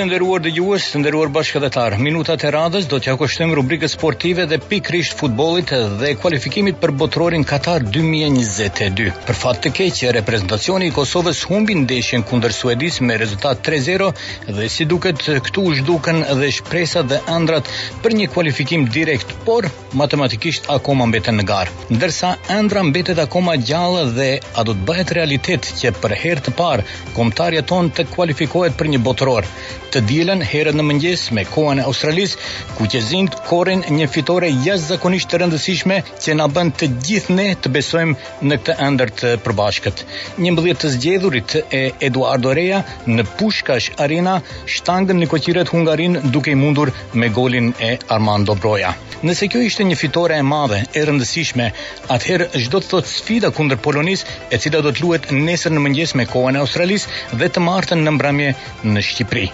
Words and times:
të 0.00 0.06
nderuar 0.08 0.40
dëgjues, 0.40 0.84
të 0.94 1.00
nderuar 1.02 1.28
bashkëdhëtar. 1.34 1.98
Minutat 2.00 2.40
e 2.46 2.50
radhës 2.54 2.86
do 2.88 2.96
t'ju 3.02 3.18
kushtojmë 3.20 3.56
rubrikën 3.58 3.90
sportive 3.92 4.46
dhe 4.48 4.56
pikërisht 4.70 5.16
futbollit 5.18 5.72
dhe 6.00 6.14
kualifikimit 6.22 6.78
për 6.80 6.94
botërorin 7.02 7.42
Katar 7.50 7.84
2022. 7.92 9.10
Për 9.26 9.36
fat 9.40 9.60
të 9.66 9.72
keq, 9.76 9.98
reprezentacioni 10.16 10.88
i 10.88 10.94
Kosovës 10.96 11.42
humbi 11.50 11.76
ndeshjen 11.82 12.24
kundër 12.30 12.54
Suedis 12.56 13.00
me 13.04 13.18
rezultat 13.20 13.60
3-0 13.66 14.06
dhe 14.48 14.70
si 14.72 14.86
duket 14.88 15.20
këtu 15.48 15.66
u 15.68 15.74
zhduken 15.82 16.24
edhe 16.32 16.48
shpresat 16.60 17.10
dhe 17.12 17.20
ëndrat 17.36 17.68
për 18.00 18.16
një 18.22 18.30
kualifikim 18.36 18.88
direkt, 18.96 19.36
por 19.44 19.68
matematikisht 20.00 20.70
akoma 20.76 21.10
mbeten 21.12 21.36
në 21.42 21.46
garë. 21.50 21.76
Ndërsa 21.92 22.32
ëndra 22.56 22.86
mbetet 22.88 23.20
akoma 23.20 23.58
gjallë 23.72 24.08
dhe 24.16 24.30
a 24.56 24.64
do 24.64 24.72
të 24.72 24.88
bëhet 24.88 25.12
realitet 25.20 25.68
që 25.82 25.92
për 26.00 26.16
herë 26.24 26.48
të 26.48 26.56
parë 26.62 26.88
kombëtarja 27.18 27.66
tonë 27.68 27.92
të 27.98 28.08
kualifikohet 28.16 28.80
për 28.80 28.94
një 28.94 29.04
botëror? 29.04 29.52
të 29.94 30.00
dielën 30.06 30.42
herët 30.46 30.76
në 30.78 30.84
mëngjes 30.86 31.22
me 31.34 31.42
kohën 31.50 31.80
e 31.80 31.84
Australisë, 31.90 32.38
ku 32.78 32.86
që 32.90 33.00
zinë 33.06 33.40
korrin 33.48 33.82
një 33.98 34.06
fitore 34.12 34.48
jashtëzakonisht 34.50 35.28
të 35.32 35.40
rëndësishme 35.42 35.96
që 36.22 36.36
na 36.38 36.46
bën 36.54 36.70
të 36.80 36.88
gjithë 37.08 37.36
ne 37.38 37.46
të 37.64 37.72
besojmë 37.74 38.18
në 38.50 38.58
këtë 38.60 38.76
ëndër 38.86 39.12
të 39.20 39.32
përbashkët. 39.46 40.04
11 40.44 40.78
të 40.82 40.90
zgjedhurit 40.96 41.56
e 41.78 41.82
Eduardo 42.10 42.54
Rea 42.58 42.82
në 43.08 43.26
Pushkash 43.38 43.90
Arena 44.06 44.36
shtangën 44.74 45.18
në 45.22 45.28
Koqiret 45.32 45.72
Hungarin 45.74 46.20
duke 46.36 46.54
i 46.54 46.60
mundur 46.62 46.92
me 47.14 47.28
golin 47.36 47.72
e 47.80 47.96
Armando 48.16 48.54
Broja. 48.56 48.94
Nëse 49.26 49.50
kjo 49.52 49.60
ishte 49.66 49.84
një 49.84 49.98
fitore 50.00 50.38
e 50.40 50.46
madhe 50.52 50.78
e 50.96 51.02
rëndësishme, 51.06 51.66
atëherë 52.14 52.48
çdo 52.56 52.78
të 52.80 52.90
thotë 52.94 53.12
sfida 53.16 53.50
kundër 53.56 53.82
Polonisë, 53.84 54.24
e 54.54 54.62
cila 54.62 54.80
do 54.86 54.94
të 54.96 55.04
luhet 55.04 55.28
nesër 55.34 55.74
në 55.76 55.84
mëngjes 55.86 56.16
me 56.16 56.28
kohën 56.32 56.56
e 56.56 56.62
Australisë 56.64 57.36
dhe 57.42 57.50
të 57.52 57.66
martën 57.66 58.06
në 58.06 58.16
mbrëmje 58.16 58.54
në 58.94 59.04
Shqipëri. 59.10 59.48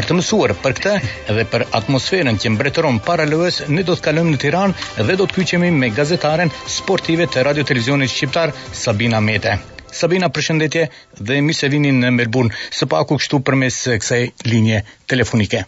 Për 0.00 0.06
të 0.08 0.14
mësuar 0.16 0.52
për 0.64 0.74
këtë 0.76 0.92
dhe 1.38 1.42
për 1.54 1.62
atmosferën 1.78 2.38
që 2.44 2.50
mbretëron 2.54 3.00
paralojës, 3.08 3.58
ne 3.76 3.82
do 3.88 3.96
të 3.98 4.04
kalojmë 4.06 4.30
në 4.32 4.38
Tiranë 4.44 4.86
dhe 5.10 5.16
do 5.20 5.26
të 5.28 5.36
kyqemi 5.40 5.72
me 5.82 5.90
gazetaren 5.98 6.52
sportive 6.76 7.26
të 7.34 7.44
Radio 7.50 7.66
Televizionit 7.72 8.12
Shqiptar, 8.14 8.54
Sabina 8.84 9.20
Mete. 9.28 9.58
Sabina, 10.00 10.30
përshëndetje 10.38 10.86
dhe 11.30 11.42
mi 11.50 11.58
se 11.60 11.68
vini 11.76 11.90
në 12.00 12.14
Melbourne, 12.22 12.56
së 12.80 12.88
paku 12.96 13.20
kështu 13.20 13.42
përmes 13.50 13.76
kësaj 14.06 14.22
linje 14.54 14.80
telefonike. 15.14 15.62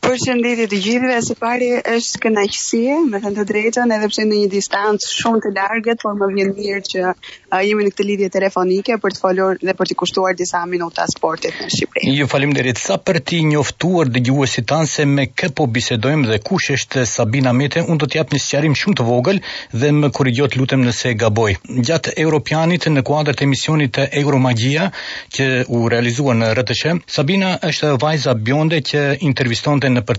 Për 0.00 0.16
shëndit 0.22 0.60
të 0.70 0.78
gjithve, 0.84 1.14
se 1.26 1.34
pari 1.40 1.68
është 1.92 2.18
kënaqësie, 2.26 2.96
me 3.10 3.18
thënë 3.22 3.36
të 3.40 3.44
drejtën, 3.48 3.92
edhe 3.96 4.08
pse 4.12 4.24
në 4.28 4.40
një 4.42 4.50
distancë 4.52 5.12
shumë 5.12 5.40
të 5.46 5.50
largët, 5.56 6.02
por 6.04 6.14
më 6.20 6.28
vjen 6.34 6.52
mirë 6.58 6.82
që 6.88 7.04
a, 7.12 7.60
jemi 7.66 7.86
në 7.86 7.92
këtë 7.94 8.06
lidhje 8.10 8.28
telefonike 8.36 8.98
për 9.02 9.16
të 9.16 9.22
folur 9.24 9.58
dhe 9.66 9.74
për 9.80 9.90
të 9.90 9.96
kushtuar 10.02 10.36
disa 10.38 10.60
minuta 10.70 11.06
sportit 11.10 11.56
në 11.64 11.70
Shqipëri. 11.74 12.14
Ju 12.20 12.28
falim 12.34 12.52
dhe 12.54 12.64
rritë, 12.66 12.82
sa 12.84 12.98
për 13.08 13.18
ti 13.30 13.40
njoftuar 13.50 14.12
dhe 14.14 14.22
gjuhës 14.28 14.56
tanë 14.70 14.90
se 14.92 15.06
me 15.16 15.26
kë 15.32 15.50
po 15.58 15.66
bisedojmë 15.78 16.30
dhe 16.30 16.38
kush 16.50 16.70
është 16.76 17.06
Sabina 17.10 17.54
Mete, 17.60 17.82
unë 17.82 18.00
do 18.04 18.06
t'jap 18.12 18.36
një 18.36 18.42
sëqarim 18.46 18.76
shumë 18.82 18.98
të 19.00 19.08
vogël 19.10 19.42
dhe 19.74 19.90
më 19.98 20.12
kurigjot 20.16 20.56
lutem 20.60 20.84
nëse 20.86 21.14
gaboj. 21.24 21.56
Gjatë 21.90 22.14
Europianit 22.26 22.86
në 22.94 23.02
kuadrët 23.10 23.42
e 23.42 23.48
misionit 23.50 23.96
të 23.96 24.06
Euromagia 24.22 24.90
që 25.36 25.50
u 25.66 25.82
realizua 25.96 26.36
në 26.38 26.52
RTS, 26.60 27.00
Sabina 27.18 27.56
është 27.72 27.96
vajza 28.06 28.36
bjonde 28.50 28.84
që 28.92 29.06
interviston 29.30 29.82
në 29.94 30.00
për 30.08 30.18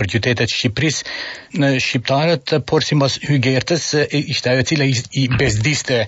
për 0.00 0.08
qytetet 0.12 0.52
Shqipëris 0.54 0.98
në 1.62 1.70
shqiptarët 1.86 2.52
por 2.70 2.84
sipas 2.90 3.16
Hygertës 3.26 3.84
ishte 4.18 4.52
ajo 4.52 4.64
e 4.64 4.68
cila 4.70 4.84
i 4.84 5.24
bezdiste 5.42 5.98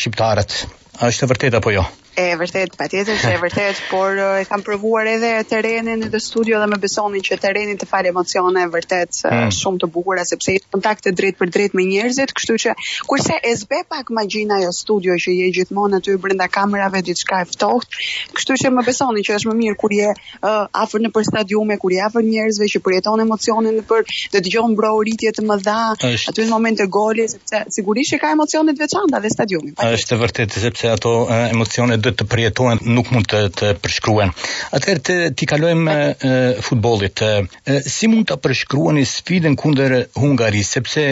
shqiptarët. 0.00 0.60
A 1.00 1.10
është 1.14 1.28
vërtet 1.34 1.58
apo 1.60 1.74
jo? 1.76 1.86
e 2.18 2.34
vërtet 2.40 2.72
patjetër 2.80 3.18
se 3.20 3.30
e 3.30 3.38
vërtet 3.38 3.78
por 3.92 4.18
e 4.18 4.42
kam 4.48 4.62
provuar 4.66 5.06
edhe 5.06 5.28
terrenin 5.46 6.02
edhe 6.06 6.18
studio 6.22 6.58
dhe 6.58 6.66
më 6.72 6.78
besonin 6.82 7.22
që 7.28 7.36
terreni 7.44 7.76
të 7.78 7.86
fal 7.90 8.08
emocione 8.10 8.64
vërtet 8.72 9.20
mm. 9.28 9.52
shumë 9.54 9.80
të 9.84 9.88
bukura 9.94 10.24
sepse 10.26 10.56
i 10.56 10.62
kontakt 10.74 11.06
të 11.06 11.12
drejt 11.20 11.36
për 11.38 11.52
drejt 11.56 11.76
me 11.78 11.84
njerëzit 11.86 12.34
kështu 12.34 12.56
që 12.64 12.74
kurse 13.06 13.36
e 13.38 13.52
zbe 13.60 13.84
pak 13.92 14.10
magjina 14.18 14.58
ajo 14.62 14.72
studio 14.74 15.14
që 15.26 15.34
je 15.36 15.52
gjithmonë 15.60 16.00
aty 16.00 16.16
brenda 16.24 16.48
kamerave 16.56 17.04
diçka 17.06 17.44
e 17.44 17.48
ftohtë 17.52 18.02
kështu 18.40 18.58
që 18.64 18.72
më 18.80 18.84
besonin 18.90 19.28
që 19.28 19.36
është 19.38 19.52
më 19.52 19.56
mirë 19.62 19.78
kur 19.84 19.96
je 20.00 20.10
uh, 20.10 20.82
afër 20.84 21.06
nëpër 21.06 21.28
stadiume 21.30 21.78
kur 21.84 21.94
je 21.98 22.02
afër 22.08 22.26
njerëzve 22.32 22.68
që 22.74 22.82
përjeton 22.88 23.22
emocionin 23.28 23.78
në 23.78 23.86
për 23.92 24.04
të 24.34 24.42
dëgjon 24.48 24.74
mbrojtje 24.74 25.34
të 25.38 25.46
mëdha 25.52 25.78
është... 26.02 26.34
aty 26.34 26.48
në 26.50 26.50
moment 26.56 26.82
të 26.82 26.90
golit 26.98 27.36
sepse 27.38 27.62
sigurisht 27.78 28.16
që 28.16 28.20
ka 28.24 28.34
emocione 28.34 28.74
veçanta 28.84 29.22
dhe 29.22 29.32
stadiumi 29.36 29.76
është 29.92 30.20
vërtet 30.26 30.58
sepse 30.66 30.90
ato 30.98 31.14
uh, 31.22 31.46
emocione 31.54 32.00
mundet 32.08 32.18
të 32.18 32.24
përjetohen, 32.32 32.78
nuk 32.98 33.08
mund 33.12 33.26
të 33.28 33.40
të 33.52 33.78
përshkruhen. 33.84 34.30
Atëherë 34.72 35.02
të 35.08 35.16
ti 35.40 35.44
kalojmë 35.50 35.96
e, 36.08 36.34
futbolit. 36.68 37.20
E, 37.20 37.82
si 37.96 38.08
mund 38.08 38.28
ta 38.30 38.36
përshkruani 38.44 39.04
sfidën 39.10 39.56
kundër 39.60 39.98
Hungarisë, 40.16 40.72
sepse 40.78 41.04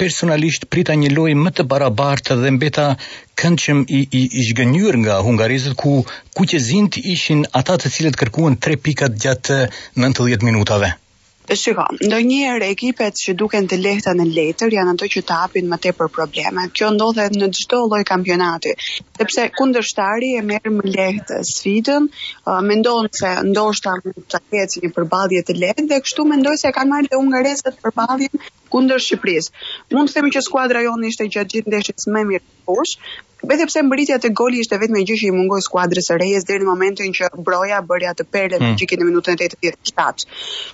personalisht 0.00 0.64
prita 0.72 0.94
një 0.96 1.10
lojë 1.14 1.36
më 1.44 1.50
të 1.58 1.66
barabartë 1.68 2.38
dhe 2.42 2.50
mbeta 2.56 2.86
këndshëm 3.42 3.84
i 3.88 4.00
i, 4.18 4.22
i 4.40 4.42
zgënjur 4.48 4.96
nga 5.04 5.18
hungarizët 5.26 5.76
ku 5.82 5.92
kuqezint 6.38 6.96
ishin 7.14 7.44
ata 7.60 7.76
të 7.80 7.92
cilët 7.96 8.16
kërkuan 8.22 8.56
3 8.66 8.80
pika 8.86 9.10
gjatë 9.22 9.60
90 10.00 10.46
minutave. 10.48 10.94
Shiko, 11.60 11.82
ndo 12.06 12.18
njerë 12.22 12.66
ekipet 12.72 13.16
që 13.20 13.32
duken 13.40 13.66
të 13.70 13.76
lehta 13.82 14.12
në 14.14 14.24
letër 14.36 14.74
janë 14.76 14.92
ato 14.92 15.06
që 15.14 15.22
tapin 15.30 15.70
më 15.70 15.78
tepër 15.86 16.10
probleme. 16.16 16.66
Kjo 16.78 16.90
ndodhe 16.94 17.24
në 17.38 17.48
gjithdo 17.56 17.80
loj 17.90 18.02
kampionati, 18.10 18.74
sepse 19.18 19.46
kundërshtari 19.56 20.28
e 20.40 20.44
merë 20.50 20.72
më 20.76 20.92
lehtë 20.96 21.40
sfidën, 21.52 22.06
uh, 22.44 22.60
mendojnë 22.70 23.12
se 23.22 23.32
ndoshta 23.50 23.96
më 24.04 24.14
të 24.34 24.42
kjecë 24.46 24.84
një 24.84 24.92
përbaldje 24.98 25.42
të 25.50 25.58
lehtë 25.64 25.88
dhe 25.94 26.00
kështu 26.06 26.28
mendojnë 26.34 26.62
se 26.64 26.74
ka 26.78 26.86
marrë 26.92 27.10
dhe 27.14 27.22
unë 27.24 27.42
reset 27.48 27.82
përbaljen 27.86 28.46
kundër 28.76 29.02
Shqipëris. 29.08 29.50
Mund 29.96 30.12
të 30.12 30.18
themi 30.20 30.30
që 30.36 30.44
skuadra 30.46 30.84
jonë 30.86 31.10
ishte 31.12 31.26
gjatë 31.34 31.54
gjithë 31.56 31.72
ndeshës 31.74 32.06
më 32.16 32.26
mirë 32.30 32.48
push. 32.74 32.96
Vetëm 33.40 33.70
pse 33.70 33.80
mbritja 33.86 34.18
te 34.20 34.28
goli 34.36 34.58
ishte 34.60 34.76
vetëm 34.76 34.98
një 34.98 35.02
gjë 35.08 35.14
që 35.22 35.28
i 35.30 35.34
mungoi 35.34 35.62
skuadrës 35.64 36.10
së 36.10 36.18
Rejes 36.20 36.44
deri 36.48 36.66
në 36.66 36.68
momentin 36.68 37.14
që 37.18 37.30
Broja 37.46 37.78
bëri 37.88 38.08
atë 38.10 38.26
perle 38.36 38.58
mm. 38.60 38.66
logjike 38.74 38.98
në 39.00 39.06
minutën 39.08 39.38
87. 39.40 40.26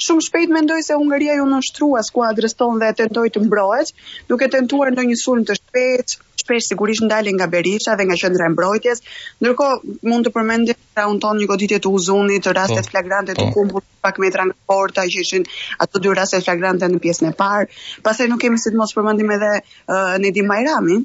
Shumë 0.03 0.25
shpejt 0.27 0.55
mendoj 0.57 0.81
se 0.89 0.97
Hungaria 0.99 1.37
ju 1.39 1.45
nënshtrua 1.53 2.03
skuadrës 2.11 2.59
tonë 2.59 2.81
dhe 2.83 2.89
tentoi 3.05 3.31
të 3.37 3.45
mbrohet, 3.47 3.93
duke 4.33 4.49
tentuar 4.57 4.91
ndonjë 4.97 5.21
sulm 5.23 5.47
të 5.47 5.61
shpejt, 5.61 6.17
shpesh 6.43 6.73
sigurisht 6.75 7.07
ndalen 7.07 7.39
nga 7.39 7.47
Berisha 7.55 7.95
dhe 8.01 8.09
nga 8.11 8.19
qendra 8.25 8.51
e 8.51 8.57
mbrojtjes. 8.57 9.05
Ndërkohë 9.45 9.99
mund 10.11 10.27
të 10.29 10.35
përmendem 10.35 10.83
se 10.91 11.07
u 11.07 11.15
ndon 11.23 11.39
një 11.45 11.49
goditje 11.55 11.79
të 11.87 11.95
Uzunit, 12.03 12.49
të 12.51 12.57
raste 12.63 12.83
oh, 12.83 12.83
po, 12.83 12.91
flagrante 12.97 13.35
të 13.39 13.45
oh. 13.47 13.51
Po. 13.53 13.61
kumbull 13.63 13.87
pak 14.03 14.19
metra 14.23 14.49
nga 14.51 14.59
porta 14.75 15.07
që 15.07 15.23
ishin 15.27 15.47
ato 15.83 16.03
dy 16.03 16.19
raste 16.19 16.43
flagrante 16.43 16.91
në 16.91 17.03
pjesën 17.07 17.31
e 17.31 17.37
parë. 17.43 17.71
Pastaj 18.07 18.27
nuk 18.35 18.43
kemi 18.43 18.59
sidomos 18.59 18.95
përmendim 18.99 19.37
edhe 19.39 19.53
uh, 19.63 20.17
Nedim 20.23 20.51
Bajrami, 20.51 21.05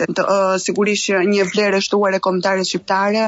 të, 0.00 0.06
të, 0.18 0.24
uh, 0.34 0.56
sigurisht 0.64 1.12
një 1.30 1.46
vlerë 1.54 1.80
shtuar 1.88 2.18
e 2.18 2.66
shqiptare 2.70 3.24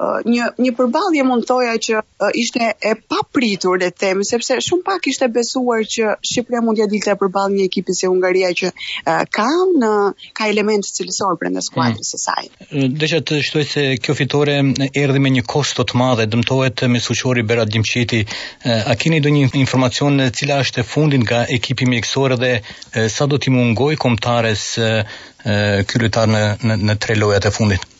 një 0.00 0.48
një 0.60 0.70
përballje 0.78 1.22
mund 1.24 1.44
thoja 1.48 1.76
që 1.86 2.00
ishte 2.40 2.68
e 2.74 2.92
papritur 3.12 3.78
le 3.80 3.88
të 3.92 3.98
them 4.04 4.22
sepse 4.30 4.56
shumë 4.66 4.84
pak 4.88 5.08
ishte 5.12 5.28
besuar 5.36 5.84
që 5.94 6.10
Shqipëria 6.30 6.60
mund 6.66 6.80
ja 6.80 6.86
dilte 6.90 7.14
përballë 7.22 7.56
një 7.60 7.64
ekipi 7.70 7.96
si 7.96 8.08
Hungaria 8.10 8.50
që 8.60 8.70
ka 9.38 9.46
në 9.70 9.92
ka 10.38 10.50
elementë 10.52 10.92
cilësor 10.98 11.38
brenda 11.40 11.62
skuadrës 11.68 12.04
mm. 12.04 12.10
së 12.10 12.20
saj. 12.24 12.84
Do 13.02 13.08
të 13.10 13.40
thotë 13.40 13.64
se 13.70 13.86
kjo 14.04 14.16
fitore 14.20 14.58
erdhi 15.04 15.22
me 15.26 15.32
një 15.38 15.46
kosto 15.54 15.84
të 15.84 16.00
madhe, 16.02 16.28
dëmtohet 16.34 16.84
me 16.92 17.00
suqori 17.06 17.46
Berat 17.52 17.72
Dimçiti. 17.74 18.22
A 18.68 18.94
keni 19.00 19.22
ndonjë 19.22 19.50
informacion 19.62 20.20
në 20.20 20.28
cila 20.38 20.60
është 20.66 20.82
e 20.84 20.88
fundit 20.92 21.24
nga 21.26 21.44
ekipi 21.58 21.88
mjekësor 21.90 22.36
dhe 22.42 22.54
sa 23.16 23.24
do 23.26 23.38
t'i 23.40 23.50
mungojë 23.56 23.96
kombëtares 24.04 24.68
ky 25.88 26.06
në 26.12 26.30
në, 26.34 26.44
në 26.84 27.00
tre 27.04 27.16
lojat 27.22 27.48
e 27.48 27.52
fundit? 27.58 27.92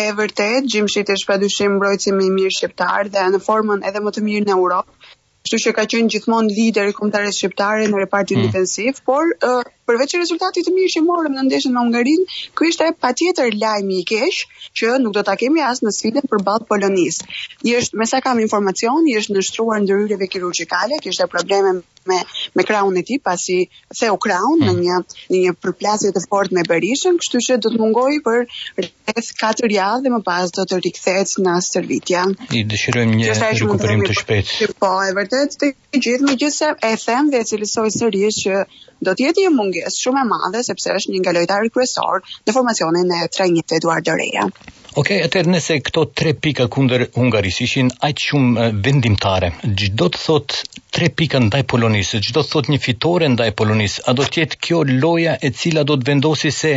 e 0.00 0.06
vërtet, 0.16 0.68
Gjimshit 0.72 1.10
është 1.14 1.24
shpadushim 1.26 1.74
mbrojtësi 1.76 2.12
më 2.18 2.28
i 2.28 2.34
mirë 2.38 2.56
shqiptar 2.58 3.10
dhe 3.14 3.24
në 3.34 3.40
formën 3.46 3.82
edhe 3.90 4.00
më 4.06 4.12
të 4.16 4.24
mirë 4.28 4.46
në 4.48 4.54
Europë. 4.54 5.18
Kështu 5.42 5.58
që 5.64 5.70
ka 5.76 5.82
qenë 5.90 6.10
gjithmonë 6.14 6.52
lider 6.56 6.88
i 6.90 6.94
kombëtarëve 6.96 7.32
shqiptare 7.36 7.88
në 7.90 8.00
repartin 8.04 8.38
mm. 8.38 8.44
defensiv, 8.46 9.00
por 9.10 9.26
uh, 9.46 9.66
përveç 9.90 10.14
rezultatit 10.20 10.64
të 10.68 10.72
mirë 10.76 10.92
që 10.94 11.02
morëm 11.08 11.34
në 11.36 11.44
ndeshjen 11.48 11.74
me 11.74 11.82
Hungarinë, 11.82 12.26
ky 12.60 12.70
ishte 12.70 12.88
patjetër 13.06 13.58
lajmi 13.64 13.98
i 14.00 14.04
keq 14.12 14.38
që 14.80 14.94
nuk 15.02 15.16
do 15.18 15.24
ta 15.26 15.34
kemi 15.42 15.64
as 15.68 15.82
në 15.82 15.92
sfidën 15.98 16.30
përballë 16.30 16.68
Polonisë. 16.70 17.28
I 17.68 17.76
me 18.00 18.08
sa 18.12 18.22
kam 18.28 18.40
informacion, 18.46 19.10
i 19.10 19.18
është 19.22 19.34
ndështruar 19.36 19.82
ndryrjeve 19.84 20.30
kirurgjikale, 20.36 21.02
kishte 21.04 21.26
probleme 21.34 21.80
me 21.80 21.82
me 22.06 22.18
me 22.56 22.64
kraun 22.70 22.98
e 23.00 23.02
tij 23.08 23.20
pasi 23.28 23.58
theu 24.00 24.16
kraun 24.26 24.62
në 24.62 24.70
hmm. 24.72 24.80
një 24.86 24.96
në 25.32 25.40
një 25.44 25.52
përplasje 25.66 26.10
të 26.16 26.22
fortë 26.32 26.58
me 26.58 26.64
Berishën, 26.72 27.18
kështu 27.22 27.42
që 27.48 27.58
do 27.66 27.72
të 27.74 27.80
mungojë 27.82 28.22
për 28.26 28.38
rreth 28.78 29.30
4 29.42 29.70
javë 29.76 30.02
dhe 30.06 30.12
më 30.16 30.20
pas 30.28 30.54
do 30.58 30.64
të 30.72 30.80
rikthehet 30.86 31.34
në 31.46 31.56
Servitja. 31.68 32.24
I 32.60 32.64
dëshirojmë 32.72 33.20
një 33.20 33.36
rikuperim 33.60 34.02
të 34.08 34.16
shpejtë. 34.20 34.70
Po, 34.84 34.90
e 35.08 35.14
vërtetë 35.18 35.60
të 35.62 35.70
gjithë, 36.06 36.28
megjithëse 36.30 36.72
e 36.90 36.92
them 37.06 37.30
dhe 37.34 37.42
e 37.44 37.48
cilësoj 37.52 37.88
sërish 37.98 38.42
që 38.44 38.64
do 39.08 39.14
të 39.16 39.28
jetë 39.28 39.46
një 39.46 39.54
mungesë 39.60 40.02
shumë 40.04 40.24
e 40.24 40.28
madhe 40.34 40.64
sepse 40.70 40.96
është 41.00 41.14
një 41.16 41.22
nga 41.24 41.36
lojtarët 41.38 41.76
kryesor 41.76 42.22
në 42.46 42.56
formacionin 42.58 43.14
e 43.20 43.24
trajnit 43.38 43.80
Eduardo 43.80 44.18
Reja. 44.22 44.48
Ok, 44.92 45.08
atër, 45.24 45.46
nëse 45.48 45.78
këto 45.88 46.02
tre 46.12 46.34
pika 46.36 46.66
kundër 46.68 47.06
Hungarisë 47.16 47.62
ishin 47.64 47.88
aq 48.04 48.18
shumë 48.28 48.66
vendimtare, 48.84 49.48
çdo 49.80 50.08
të 50.12 50.20
thot 50.20 50.56
tre 50.92 51.08
pika 51.16 51.38
ndaj 51.40 51.62
Polonisë, 51.72 52.18
çdo 52.26 52.42
të 52.44 52.50
thot 52.52 52.68
një 52.68 52.78
fitore 52.84 53.30
ndaj 53.32 53.48
Polonisë, 53.56 54.02
a 54.04 54.12
do 54.18 54.26
të 54.28 54.42
jetë 54.42 54.58
kjo 54.66 54.82
loja 54.90 55.38
e 55.40 55.48
cila 55.56 55.86
do 55.88 55.96
të 55.96 56.10
vendosë 56.10 56.50
se 56.56 56.72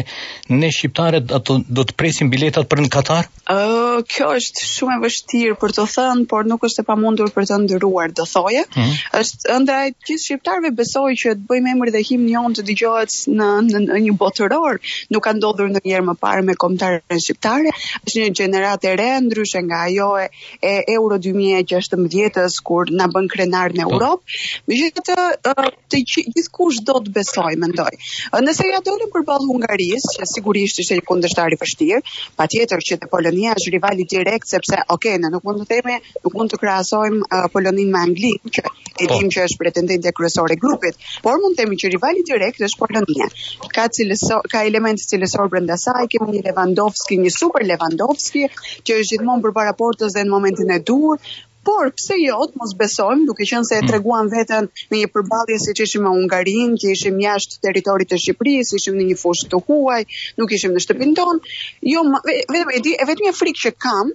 ne 0.54 0.70
shqiptarët 0.72 1.34
ato 1.40 1.58
do 1.80 1.84
të 1.90 1.98
presim 2.00 2.32
biletat 2.32 2.70
për 2.72 2.82
në 2.86 2.92
Katar? 2.96 3.28
uh, 3.52 4.00
kjo 4.08 4.30
është 4.40 4.64
shumë 4.64 4.96
e 4.96 5.02
vështirë 5.10 5.58
për 5.66 5.76
të 5.80 5.86
thënë, 5.98 6.26
por 6.32 6.48
nuk 6.48 6.64
është 6.70 6.86
e 6.86 6.88
pamundur 6.94 7.34
për 7.36 7.50
të 7.52 7.60
ndëruar, 7.66 8.16
do 8.16 8.24
thoje. 8.32 8.64
Mm 8.78 8.82
-hmm. 8.82 9.20
Është 9.20 9.52
ëndra 9.58 9.82
e 9.90 9.92
gjithë 9.92 10.24
shqiptarëve 10.30 10.72
besoj 10.80 11.12
që 11.20 11.36
të 11.36 11.46
bëjmë 11.52 11.76
emër 11.76 11.92
dhe 11.98 12.04
himn 12.14 12.32
jon 12.32 12.56
të 12.56 12.64
dëgjohet 12.72 13.12
në 13.44 13.50
në 13.92 14.02
një 14.08 14.16
botëror, 14.24 14.80
nuk 15.12 15.22
ka 15.28 15.36
ndodhur 15.36 15.68
ndonjëherë 15.74 16.08
më 16.12 16.16
parë 16.24 16.46
me 16.48 16.56
kombëtarën 16.64 17.24
shqiptare 17.28 17.76
është 18.06 18.22
një 18.22 18.30
gjenerat 18.38 18.86
e 18.86 18.92
re 19.00 19.08
ndryshe 19.26 19.62
nga 19.66 19.80
ajo 19.90 20.08
e, 20.22 20.30
e 20.70 20.74
Euro 20.96 21.18
2016 21.26 22.60
kur 22.68 22.92
na 23.00 23.08
bën 23.12 23.28
krenar 23.32 23.74
në 23.74 23.86
po. 23.86 23.96
Europë. 23.96 24.40
Megjithatë, 24.72 25.66
të 25.94 26.02
gjithë 26.12 26.44
kush 26.54 26.80
do 26.88 27.00
të 27.06 27.14
besojë, 27.16 27.60
mendoj. 27.64 27.90
Nëse 28.46 28.68
ja 28.70 28.82
dolën 28.86 29.12
përballë 29.14 29.50
Hungarisë, 29.52 30.14
që 30.20 30.28
sigurisht 30.34 30.82
ishte 30.84 31.00
një 31.00 31.06
kundërshtar 31.10 31.56
i 31.56 31.60
vështirë, 31.62 32.02
patjetër 32.40 32.86
që 32.90 33.00
te 33.04 33.10
Polonia 33.12 33.56
është 33.58 33.76
rivali 33.76 34.08
direkt 34.16 34.50
sepse 34.52 34.82
okay, 34.96 35.18
ne 35.20 35.32
nuk 35.34 35.46
mund 35.48 35.64
të 35.66 35.70
themi, 35.74 35.98
nuk 36.26 36.38
mund 36.38 36.54
të 36.54 36.60
krahasojmë 36.62 37.30
uh, 37.30 37.48
Polonin 37.54 37.92
me 37.96 38.04
Anglinë, 38.06 38.54
që 38.56 38.66
e 38.66 39.10
po. 39.10 39.18
dim 39.18 39.32
që 39.34 39.46
është 39.48 39.60
pretendente 39.62 40.12
kryesore 40.16 40.56
e 40.56 40.60
grupit, 40.62 41.00
por 41.24 41.40
mund 41.42 41.58
të 41.58 41.64
themi 41.64 41.80
që 41.82 41.94
rivali 41.96 42.24
direkt 42.28 42.62
është 42.68 42.82
Polonia. 42.84 43.30
Ka 43.76 43.88
cilëso, 43.96 44.42
ka 44.52 44.64
elemente 44.68 45.06
cilësor 45.08 45.50
brenda 45.52 45.78
saj, 45.80 46.06
kemi 46.14 46.38
një 46.38 46.46
Lewandowski, 46.50 47.18
një 47.26 47.34
super 47.36 47.64
Lewandowski 47.66 47.94
Lewandowski, 47.96 48.44
që 48.88 48.98
është 49.02 49.16
gjithmonë 49.16 49.46
përpara 49.48 49.74
portës 49.80 50.16
dhe 50.16 50.24
në 50.28 50.34
momentin 50.34 50.72
e 50.72 50.80
dur. 50.90 51.20
Por 51.66 51.88
pse 51.98 52.20
jo, 52.22 52.36
të 52.50 52.60
mos 52.62 52.74
besojmë, 52.80 53.24
duke 53.28 53.46
qenë 53.52 53.68
se 53.68 53.78
e 53.80 53.84
mm. 53.84 53.88
treguan 53.90 54.28
veten 54.30 54.68
në 54.92 55.00
një 55.00 55.08
përballje 55.16 55.56
siç 55.64 55.82
ishim 55.88 56.04
me 56.06 56.12
Hungarin, 56.14 56.76
që 56.84 56.92
ishim 56.98 57.16
jashtë 57.24 57.60
territorit 57.66 58.12
të 58.12 58.20
Shqipërisë, 58.22 58.76
ishim 58.80 59.00
në 59.00 59.08
një 59.12 59.18
fushë 59.24 59.50
të 59.56 59.62
huaj, 59.70 60.00
nuk 60.42 60.54
ishim 60.60 60.76
në 60.78 60.84
shtëpin 60.86 61.16
tonë. 61.18 61.56
Jo, 61.94 62.06
vetëm 62.30 62.76
e 62.78 62.84
di, 62.90 62.94
vetëm 63.14 63.34
frikë 63.42 63.64
që 63.66 63.74
kam, 63.88 64.14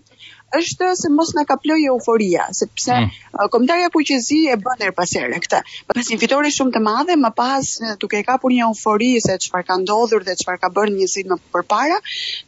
është 0.59 0.87
se 1.01 1.09
mos 1.17 1.31
na 1.39 1.45
kaploj 1.49 1.77
euforia, 1.91 2.47
sepse 2.61 2.97
mm. 2.99 3.11
Uh, 3.41 3.47
komentarja 3.55 3.91
kuqezi 3.95 4.39
e 4.51 4.55
bën 4.65 4.81
er 4.87 4.93
pas 4.97 5.11
here 5.17 5.37
këtë. 5.45 5.59
Pas 5.93 6.09
një 6.13 6.17
fitore 6.25 6.51
shumë 6.55 6.73
të 6.77 6.81
madhe, 6.87 7.17
më 7.25 7.29
pas 7.39 7.69
uh, 7.87 7.93
duke 8.03 8.19
e 8.21 8.25
kapur 8.27 8.51
një 8.55 8.67
eufori 8.69 9.11
se 9.27 9.37
çfarë 9.45 9.69
ka 9.69 9.77
ndodhur 9.85 10.27
dhe 10.27 10.35
çfarë 10.43 10.59
ka 10.65 10.71
bërë 10.79 10.95
njësi 10.97 11.23
më 11.31 11.39
përpara, 11.55 12.01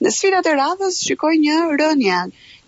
në 0.02 0.12
sfidat 0.18 0.50
e 0.52 0.56
radhës 0.58 0.98
shikoj 1.06 1.36
një 1.46 1.60
rënje 1.82 2.18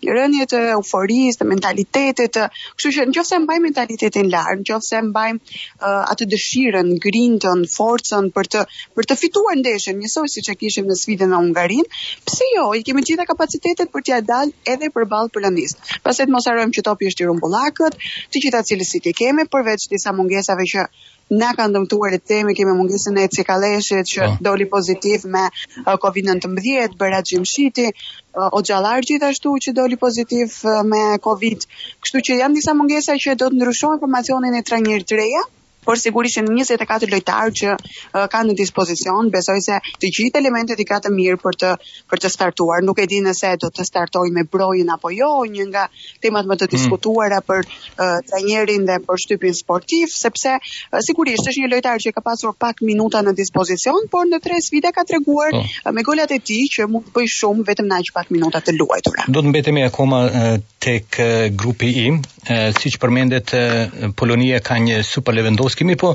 një 0.03 0.15
rënje 0.15 0.45
të 0.53 0.61
euforisë, 0.75 1.39
të 1.41 1.47
mentalitetit 1.51 2.33
të, 2.37 2.45
kështu 2.77 2.93
që 2.97 3.05
nëse 3.13 3.39
mbaj 3.45 3.59
mentalitetin 3.67 4.31
lart, 4.33 4.63
nëse 4.71 5.01
mbaj 5.09 5.27
uh, 5.33 5.87
atë 6.15 6.27
dëshirën, 6.33 6.91
grindën, 7.05 7.63
forcën 7.77 8.31
për 8.39 8.51
të 8.55 8.65
për 8.99 9.09
të 9.11 9.19
fituar 9.21 9.59
ndeshën 9.61 9.99
njësoj 10.01 10.27
siç 10.35 10.51
e 10.53 10.57
kishim 10.63 10.91
në 10.91 10.99
sfidën 11.03 11.31
në 11.35 11.41
Hungarin, 11.45 11.87
pse 12.27 12.51
jo, 12.57 12.67
i 12.79 12.83
kemi 12.89 13.05
të 13.05 13.13
gjitha 13.13 13.29
kapacitetet 13.31 13.95
për 13.95 14.07
t'ia 14.09 14.21
dalë 14.33 14.55
edhe 14.75 14.93
përballë 14.99 15.35
për 15.37 15.43
Pastaj 15.45 16.01
Paset 16.07 16.33
mos 16.37 16.47
harojmë 16.51 16.77
që 16.79 16.83
topi 16.87 17.07
është 17.11 17.25
i 17.25 17.29
rumbullakët, 17.31 17.95
të 18.35 18.45
gjitha 18.47 18.65
cilësitë 18.71 19.11
që 19.11 19.19
kemi 19.23 19.49
përveç 19.57 19.89
disa 19.95 20.13
mungesave 20.19 20.67
që 20.75 20.87
Ne 21.33 21.47
kanë 21.59 21.73
dëmtuar 21.75 22.15
e 22.17 22.19
temi, 22.31 22.55
kemi 22.59 22.73
mungesën 22.79 23.19
e 23.23 23.27
cikaleshit 23.37 24.11
që 24.13 24.25
oh. 24.27 24.35
doli 24.49 24.67
pozitiv 24.75 25.25
me 25.37 25.45
uh, 25.49 25.95
Covid-19, 26.05 26.97
bërra 27.01 27.21
gjimë 27.31 27.51
shiti, 27.53 27.87
uh, 27.93 28.51
o 28.53 28.61
gjalar 28.69 29.01
gjithashtu 29.11 29.55
që 29.67 29.77
doli 29.81 30.01
pozitiv 30.05 30.59
uh, 30.75 30.83
me 30.93 31.03
Covid. 31.29 31.67
Kështu 32.05 32.25
që 32.29 32.39
janë 32.43 32.59
njësa 32.59 32.77
mungesa 32.83 33.19
që 33.27 33.39
do 33.45 33.49
të 33.51 33.61
ndryshojnë 33.61 33.97
informacionin 34.01 34.61
e 34.63 34.65
njërë 34.85 35.09
të 35.13 35.23
reja, 35.25 35.45
por 35.87 35.99
sigurisht 36.01 36.39
që 36.39 36.45
në 36.47 36.55
24 36.65 37.13
lojtarë 37.13 37.53
që 37.61 37.71
uh, 37.75 38.25
kanë 38.33 38.51
në 38.53 38.57
dispozicion, 38.61 39.29
besoj 39.35 39.59
se 39.65 39.79
të 40.03 40.11
gjithë 40.17 40.41
elementet 40.41 40.81
i 40.81 40.87
ka 40.89 40.99
të 41.05 41.13
mirë 41.15 41.39
për 41.43 41.59
të 41.61 41.73
për 42.13 42.23
të 42.25 42.31
startuar. 42.33 42.83
Nuk 42.87 43.01
e 43.03 43.07
di 43.11 43.21
nëse 43.25 43.53
do 43.63 43.71
të 43.75 43.87
startoj 43.87 44.25
me 44.35 44.47
brojën 44.51 44.91
apo 44.97 45.13
jo, 45.15 45.29
një 45.51 45.67
nga 45.73 45.85
temat 46.25 46.49
më 46.49 46.59
të 46.63 46.69
hmm. 46.69 46.75
diskutuara 46.75 47.41
për 47.49 47.65
uh, 47.67 48.21
trajnerin 48.31 48.87
dhe 48.89 48.99
për 49.07 49.23
shtypin 49.27 49.57
sportiv, 49.59 50.11
sepse 50.15 50.57
uh, 50.57 51.01
sigurisht 51.07 51.45
është 51.53 51.57
një 51.65 51.73
lojtar 51.77 52.03
që 52.05 52.15
ka 52.17 52.25
pasur 52.27 52.57
pak 52.65 52.81
minuta 52.87 53.23
në 53.27 53.35
dispozicion, 53.39 54.09
por 54.13 54.29
në 54.31 54.41
3 54.45 54.61
vite 54.73 54.93
ka 54.97 55.05
treguar 55.09 55.55
oh. 55.59 55.65
me 55.93 56.05
golat 56.07 56.31
e 56.33 56.41
tij 56.41 56.65
që 56.77 56.89
mund 56.91 57.09
të 57.11 57.17
bëj 57.19 57.31
shumë 57.37 57.65
vetëm 57.69 57.89
në 57.91 57.99
aq 58.01 58.13
pak 58.17 58.31
minuta 58.35 58.63
të 58.65 58.77
luajtura. 58.79 59.27
Do 59.29 59.43
të 59.45 59.53
mbetemi 59.53 59.85
akoma 59.89 60.25
uh, 60.27 60.53
tek 60.85 61.21
uh, 61.21 61.35
grupi 61.55 61.93
i, 62.07 62.07
uh, 62.15 62.69
siç 62.79 62.97
përmendet 63.03 63.53
uh, 63.59 64.11
Polonia 64.19 64.61
ka 64.65 64.79
një 64.81 65.03
super 65.07 65.37
lëvendë 65.37 65.65
Kosovës. 65.75 65.75
Kemi 65.77 65.97
po 65.99 66.15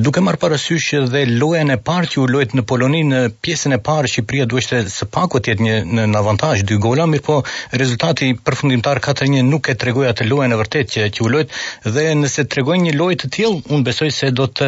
duke 0.01 0.21
marë 0.25 0.37
parasysh 0.41 0.91
dhe 1.11 1.25
lojën 1.29 1.71
e 1.71 1.77
parë 1.87 2.09
që 2.13 2.17
u 2.23 2.27
lojt 2.31 2.55
në 2.57 2.63
Poloni 2.71 3.01
në 3.07 3.19
pjesën 3.43 3.75
e 3.75 3.79
parë 3.85 4.09
Shqipëria 4.13 4.45
duhet 4.49 4.69
të 4.71 4.81
sapo 4.93 5.39
të 5.41 5.53
jetë 5.55 5.65
një 5.67 6.05
në 6.07 6.17
avantazh 6.21 6.65
dy 6.69 6.77
gola 6.85 7.05
mirë 7.11 7.23
po 7.27 7.39
rezultati 7.81 8.31
përfundimtar 8.47 9.01
4-1 9.03 9.49
nuk 9.49 9.69
e 9.69 9.75
tregoj 9.83 10.07
atë 10.11 10.27
lojën 10.31 10.53
e 10.55 10.59
vërtetë 10.61 10.89
që 10.95 11.07
që 11.17 11.25
u 11.25 11.31
lojt 11.35 11.55
dhe 11.95 12.07
nëse 12.23 12.47
tregoj 12.55 12.77
një 12.85 12.95
lojë 12.99 13.21
të 13.23 13.31
tillë 13.37 13.70
unë 13.75 13.87
besoj 13.87 14.09
se 14.11 14.29
do 14.35 14.47
të 14.47 14.67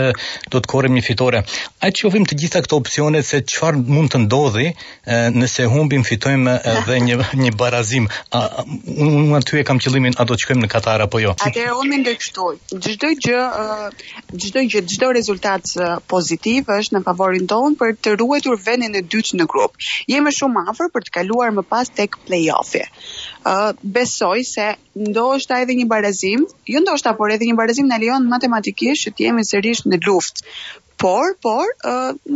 do 0.54 0.60
të 0.64 0.72
korrim 0.74 0.96
një 0.98 1.04
fitore. 1.08 1.42
A 1.84 1.90
të 1.92 2.04
shohim 2.04 2.26
të 2.30 2.38
gjitha 2.42 2.62
këto 2.66 2.80
opsione 2.82 3.22
se 3.30 3.42
çfarë 3.54 3.84
mund 3.96 4.14
të 4.14 4.22
ndodhi 4.26 4.68
nëse 5.40 5.68
humbim 5.74 6.06
fitojmë 6.08 6.56
edhe 6.74 6.98
një 7.08 7.18
një 7.44 7.52
barazim. 7.60 8.08
A, 8.40 8.64
unë 8.96 9.38
aty 9.40 9.60
e 9.62 9.66
kam 9.68 9.82
qëllimin 9.84 10.18
a 10.22 10.26
do 10.30 10.38
të 10.38 10.46
shkojmë 10.46 10.66
në 10.66 10.72
Katar 10.76 11.04
apo 11.08 11.22
jo? 11.24 11.36
Atë 11.48 11.66
unë 11.82 11.92
mendoj 11.96 12.16
kështu. 12.22 12.48
Çdo 12.88 13.12
gjë 13.26 13.44
çdo 14.48 14.66
gjë 14.74 14.84
çdo 14.96 15.12
rezultat 15.18 15.76
pozitiv 16.12 16.72
është 16.78 16.98
në 16.98 17.04
favorin 17.10 17.50
tonë 17.52 17.78
për 17.82 17.96
të 18.04 18.16
ruetur 18.24 18.60
vendin 18.66 18.96
e 18.98 19.04
dytë 19.04 19.40
në 19.42 19.50
grup. 19.54 19.78
Jemi 20.12 20.34
shumë 20.40 20.68
afër 20.74 20.92
për 20.96 21.08
të 21.10 21.16
kaluar 21.20 21.54
më 21.60 21.68
pas 21.74 21.92
tek 22.00 22.20
play-offi 22.28 22.86
besoj 23.82 24.44
se 24.44 24.68
ndoshta 25.10 25.60
edhe 25.64 25.76
një 25.80 25.88
barazim, 25.94 26.46
jo 26.74 26.82
ndoshta 26.84 27.14
por 27.18 27.32
edhe 27.32 27.48
një 27.50 27.56
barazim 27.60 27.88
na 27.92 28.00
lejon 28.04 28.28
matematikisht 28.36 29.08
që 29.08 29.16
të 29.18 29.28
jemi 29.28 29.46
sërish 29.52 29.84
në 29.92 30.00
luftë. 30.08 30.48
Por, 31.04 31.34
por, 31.42 31.72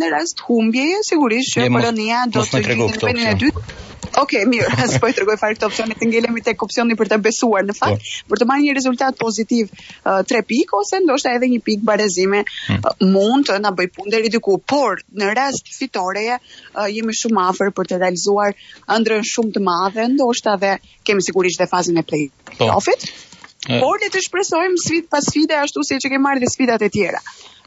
në 0.02 0.10
rast 0.12 0.42
humbjeje 0.48 1.04
sigurisht 1.12 1.54
që 1.56 1.70
Polonia 1.72 2.26
do 2.38 2.44
të 2.44 2.64
gjithë 2.66 2.80
në 2.82 3.04
vendin 3.08 3.28
e 3.32 3.36
dytë. 3.46 3.77
Ok, 4.18 4.34
mirë, 4.50 4.70
as 4.82 4.96
po 5.02 5.10
i 5.12 5.14
tregoj 5.14 5.36
fare 5.38 5.54
këto 5.54 5.68
opsione 5.70 5.94
të 6.00 6.08
ngelemi 6.10 6.42
tek 6.46 6.64
opsioni 6.66 6.96
për 6.98 7.10
të 7.12 7.18
besuar 7.28 7.66
në 7.68 7.74
fakt, 7.78 8.06
po. 8.06 8.34
për 8.34 8.40
të 8.42 8.48
marrë 8.52 8.64
një 8.64 8.74
rezultat 8.78 9.18
pozitiv 9.22 9.68
3 10.06 10.24
uh, 10.24 10.46
pikë 10.52 10.78
ose 10.80 11.02
ndoshta 11.04 11.34
edhe 11.38 11.50
një 11.52 11.60
pikë 11.68 11.86
barazime 11.90 12.40
hmm. 12.42 12.80
Uh, 12.88 12.96
mund 13.14 13.50
të 13.52 13.60
na 13.62 13.72
bëj 13.78 13.92
punë 14.00 14.14
deri 14.16 14.32
diku, 14.34 14.58
por 14.74 15.04
në 15.22 15.30
rast 15.38 15.70
fitoreje 15.76 16.40
uh, 16.40 16.88
jemi 16.96 17.14
shumë 17.20 17.44
afër 17.52 17.74
për 17.78 17.92
të 17.92 18.00
realizuar 18.06 18.58
ëndrrën 18.98 19.28
shumë 19.36 19.54
të 19.60 19.64
madhe, 19.70 20.08
ndoshta 20.16 20.56
edhe 20.58 20.74
kemi 21.12 21.26
sigurisht 21.28 21.62
dhe 21.62 21.70
fazën 21.76 22.02
e 22.02 22.06
play-offit. 22.10 23.06
Po. 23.06 23.46
Por 23.84 24.00
eh. 24.00 24.08
le 24.08 24.10
të 24.16 24.24
shpresojmë 24.26 24.82
sfidë 24.88 25.14
pas 25.14 25.30
sfide 25.30 25.62
ashtu 25.62 25.86
siç 25.92 26.10
e 26.10 26.10
kemi 26.16 26.26
marrë 26.26 26.42
dhe 26.46 26.50
sfidat 26.56 26.86
e 26.88 26.92
tjera 26.98 27.22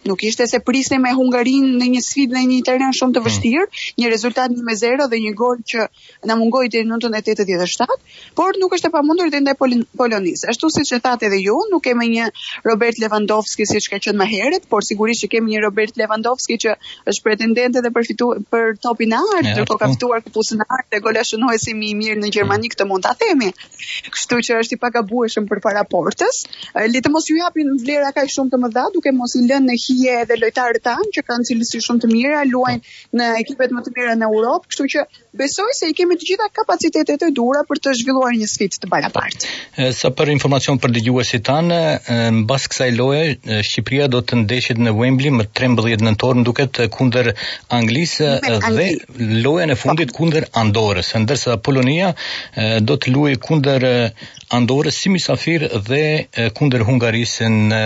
nuk 0.07 0.23
ishte 0.29 0.45
se 0.47 0.59
prisni 0.67 0.99
me 1.01 1.13
Hungarin 1.17 1.67
në 1.81 1.89
një 1.95 2.01
sfidë 2.07 2.37
në 2.37 2.43
një 2.51 2.59
teren 2.69 2.93
shumë 2.97 3.15
të 3.17 3.21
hmm. 3.23 3.31
vështirë, 3.31 3.65
mm. 3.67 3.97
një 4.01 4.11
rezultat 4.15 4.55
një 4.55 4.65
me 4.69 4.77
zero 4.81 5.07
dhe 5.13 5.19
një 5.25 5.33
gol 5.37 5.59
që 5.73 5.87
në 6.31 6.37
mungoj 6.41 6.67
të 6.75 6.83
në 6.89 6.99
të 7.21 7.35
87 7.45 7.89
por 8.39 8.57
nuk 8.63 8.75
është 8.79 8.89
e 8.89 8.93
pamundur 8.95 9.31
të 9.33 9.41
ndaj 9.45 9.55
Polonisë. 10.01 10.49
Ashtu 10.53 10.71
si 10.73 10.87
që 10.89 11.01
thate 11.05 11.29
dhe 11.33 11.41
ju, 11.43 11.57
nuk 11.73 11.83
kemi 11.85 12.09
një 12.15 12.31
Robert 12.67 13.01
Lewandowski 13.03 13.67
si 13.69 13.81
që 13.85 13.91
ka 13.95 13.99
qënë 14.07 14.19
më 14.21 14.27
heret, 14.33 14.65
por 14.73 14.85
sigurisht 14.87 15.27
që 15.27 15.31
kemi 15.37 15.55
një 15.55 15.63
Robert 15.67 16.01
Lewandowski 16.01 16.57
që 16.65 16.75
është 17.13 17.25
pretendente 17.27 17.83
dhe 17.85 17.93
përfitu, 17.95 18.31
për 18.53 18.75
topin 18.83 19.15
artë, 19.17 19.45
yeah, 19.45 19.59
dhe 19.61 19.67
po 19.69 19.77
kaftuar 19.81 20.25
këtë 20.25 20.47
e 20.57 20.69
artë 20.79 20.91
dhe 20.97 21.03
gole 21.07 21.25
shënohet 21.29 21.69
mirë 21.81 22.19
në 22.23 22.33
Gjermani 22.37 22.71
këtë 22.73 22.87
mund 22.89 23.05
ta 23.05 23.13
themi 23.19 23.51
kështu 24.11 24.41
që 24.49 24.59
është 24.63 24.77
i 24.77 24.81
pagabueshëm 24.83 25.49
për 25.51 25.61
portës. 25.91 26.41
Le 26.95 27.03
të 27.05 27.11
mos 27.13 27.29
ju 27.31 27.37
japin 27.39 27.69
vlera 27.83 28.13
kaq 28.15 28.29
shumë 28.33 28.51
të 28.55 28.61
mëdha, 28.65 28.85
duke 28.95 29.13
mos 29.13 29.37
i 29.39 29.43
lënë 29.51 29.77
shije 29.91 30.13
edhe 30.23 30.37
lojtarët 30.41 30.85
tan 30.87 31.09
që 31.15 31.25
kanë 31.27 31.47
cilësi 31.51 31.81
shumë 31.87 32.05
të 32.05 32.11
mira, 32.13 32.41
luajnë 32.49 33.19
në 33.21 33.29
ekipet 33.43 33.73
më 33.75 33.83
të 33.87 33.93
mira 33.97 34.15
në 34.21 34.29
Europë, 34.31 34.69
kështu 34.73 34.87
që 34.95 35.05
besoj 35.41 35.73
se 35.79 35.89
i 35.91 35.95
kemi 35.99 36.17
të 36.21 36.27
gjitha 36.31 36.49
kapacitetet 36.61 37.25
e 37.27 37.31
duhura 37.37 37.63
për 37.69 37.83
të 37.85 37.95
zhvilluar 38.01 38.35
një 38.39 38.49
sfidë 38.53 38.81
të 38.85 38.91
paraqartë. 38.93 39.55
Sa 40.01 40.11
për 40.19 40.33
informacion 40.35 40.81
për 40.83 40.95
dëgjuesit 40.99 41.45
tan, 41.49 41.71
mbas 42.41 42.67
kësaj 42.73 42.89
loje 42.97 43.63
Shqipëria 43.71 44.09
do 44.15 44.23
të 44.25 44.41
ndeshet 44.45 44.81
në 44.85 44.95
Wembley 45.01 45.35
më 45.41 45.49
13 45.61 46.05
nëntor, 46.07 46.39
në 46.41 46.47
duket 46.51 46.81
kundër 46.97 47.33
Anglisë 47.81 48.31
dhe 48.47 48.91
lojën 49.47 49.75
e 49.75 49.79
fundit 49.85 50.15
kundër 50.17 50.49
Andorës, 50.65 51.15
ndërsa 51.25 51.59
Polonia 51.67 52.13
do 52.91 52.97
të 53.01 53.15
luajë 53.17 53.41
kundër 53.47 53.89
Andorës, 54.51 54.97
si 55.05 55.11
misafir 55.15 55.63
dhe 55.89 56.03
kunder 56.59 56.83
Hungarisë 56.83 57.47
në 57.55 57.81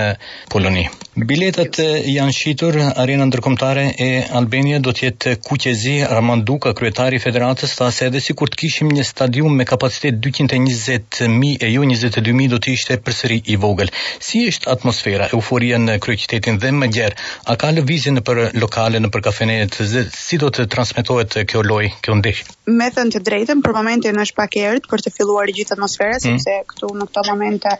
Poloni. 0.49 0.87
Biletat 1.29 1.77
janë 2.09 2.33
shitur, 2.35 2.79
arena 3.03 3.27
ndërkomtare 3.29 3.83
e 4.01 4.07
Albania 4.39 4.79
do 4.83 4.95
tjetë 4.97 5.35
kuqezi 5.47 5.99
Raman 6.11 6.43
Duka, 6.49 6.73
kryetari 6.75 7.19
federatës, 7.23 7.75
ta 7.79 7.91
se 7.95 8.09
edhe 8.09 8.23
si 8.27 8.33
kur 8.41 8.49
të 8.51 8.59
kishim 8.63 8.91
një 8.97 9.05
stadium 9.11 9.53
me 9.61 9.67
kapacitet 9.69 10.17
220.000 10.25 11.53
e 11.61 11.71
jo 11.75 11.85
22.000 11.85 12.51
do 12.55 12.57
të 12.65 12.73
ishte 12.79 12.97
përsëri 13.07 13.39
i 13.55 13.59
vogël. 13.67 13.93
Si 14.31 14.47
është 14.55 14.73
atmosfera, 14.75 15.29
euforia 15.37 15.79
në 15.85 15.99
kryeqitetin 16.07 16.59
dhe 16.65 16.73
më 16.81 16.91
gjerë, 16.97 17.21
a 17.45 17.59
ka 17.61 17.75
lëvizje 17.77 18.17
në 18.17 18.25
për 18.31 18.43
lokale, 18.65 19.05
në 19.05 19.13
për 19.15 19.27
kafenet, 19.29 19.79
zë, 19.93 20.07
si 20.17 20.41
do 20.45 20.49
të 20.51 20.67
transmitohet 20.75 21.39
kjo 21.53 21.61
loj, 21.69 21.93
kjo 22.01 22.19
ndihë? 22.23 22.49
Me 22.81 22.89
thënë 22.97 23.19
të 23.19 23.25
drejtën, 23.31 23.63
për 23.69 23.77
momentin 23.83 24.25
është 24.25 24.41
pak 24.41 24.57
e 24.57 24.67
për 24.91 25.07
të 25.07 25.11
filluar 25.19 25.53
gjithë 25.53 25.77
atmosfera, 25.77 26.17
mm 26.25 26.54
dhe 26.55 26.65
këtu 26.71 26.89
në 26.99 27.07
këto 27.11 27.23
momente 27.31 27.71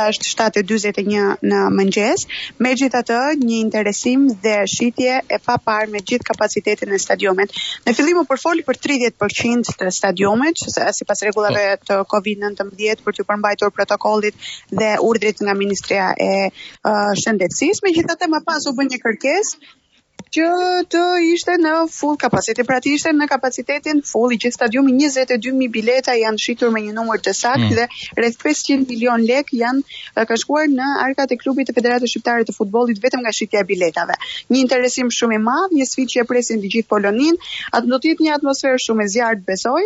është 0.00 0.28
7:41 0.30 1.44
në 1.52 1.60
mëngjes. 1.76 2.24
Megjithatë, 2.66 3.16
një 3.50 3.56
interesim 3.64 4.28
dhe 4.44 4.54
shitje 4.74 5.16
e 5.36 5.40
pa 5.46 5.56
par 5.68 5.90
me 5.94 6.02
gjithë 6.10 6.28
kapacitetin 6.30 6.94
e 6.96 7.00
stadionit. 7.06 7.56
Në 7.88 7.96
fillim 7.98 8.20
u 8.22 8.24
porfoli 8.30 8.64
për 8.70 8.80
30% 8.86 9.74
të 9.80 9.90
stadionit, 10.00 10.62
sipas 11.00 11.24
rregullave 11.26 11.64
po. 11.74 11.78
të 11.90 11.96
COVID-19 12.14 13.04
për 13.06 13.14
të 13.18 13.24
përmbajtur 13.32 13.70
protokollit 13.76 14.34
dhe 14.82 14.90
urdhrit 15.10 15.38
nga 15.46 15.52
Ministria 15.62 16.06
e 16.30 16.32
uh, 16.46 17.10
Shëndetësisë. 17.24 17.80
Megjithatë, 17.86 18.28
më 18.34 18.40
pas 18.48 18.68
u 18.70 18.74
bën 18.78 18.92
një 18.94 18.98
kërkesë 19.04 19.76
që 20.20 20.86
të 20.92 21.00
ishte 21.32 21.54
në 21.60 21.72
full 21.90 22.16
kapacitet. 22.20 22.66
Pra 22.68 22.80
ti 22.82 22.92
ishte 22.96 23.12
në 23.14 23.26
kapacitetin 23.30 24.02
full 24.06 24.34
i 24.34 24.38
gjithë 24.40 24.56
stadiumi 24.56 24.92
22000 25.00 25.68
bileta 25.72 26.14
janë 26.18 26.40
shitur 26.42 26.72
me 26.74 26.82
një 26.84 26.94
numër 26.96 27.22
të 27.24 27.34
saktë 27.36 27.64
mm. 27.64 27.76
dhe 27.78 27.86
rreth 28.20 28.38
500 28.44 28.86
milion 28.88 29.22
lek 29.26 29.52
janë 29.56 30.24
ka 30.28 30.36
shkuar 30.42 30.68
në 30.70 30.90
arkat 31.06 31.34
e 31.36 31.40
klubit 31.40 31.70
të 31.70 31.76
Federatës 31.78 32.12
Shqiptare 32.14 32.46
të 32.48 32.54
Futbollit 32.56 33.00
vetëm 33.02 33.24
nga 33.24 33.32
shitja 33.34 33.62
e 33.64 33.68
biletave. 33.70 34.16
Një 34.50 34.60
interesim 34.64 35.10
shumë 35.16 35.38
i 35.38 35.42
madh, 35.46 35.74
një 35.78 35.88
sfidë 35.90 36.14
që 36.14 36.22
e 36.22 36.26
presin 36.30 36.62
të 36.62 36.72
gjithë 36.76 36.90
Polonin. 36.92 37.38
Atë 37.72 37.86
do 37.92 38.00
të 38.02 38.12
jetë 38.12 38.26
një 38.26 38.34
atmosferë 38.38 38.82
shumë 38.86 39.06
e 39.06 39.10
zjartë, 39.14 39.46
besoj. 39.46 39.82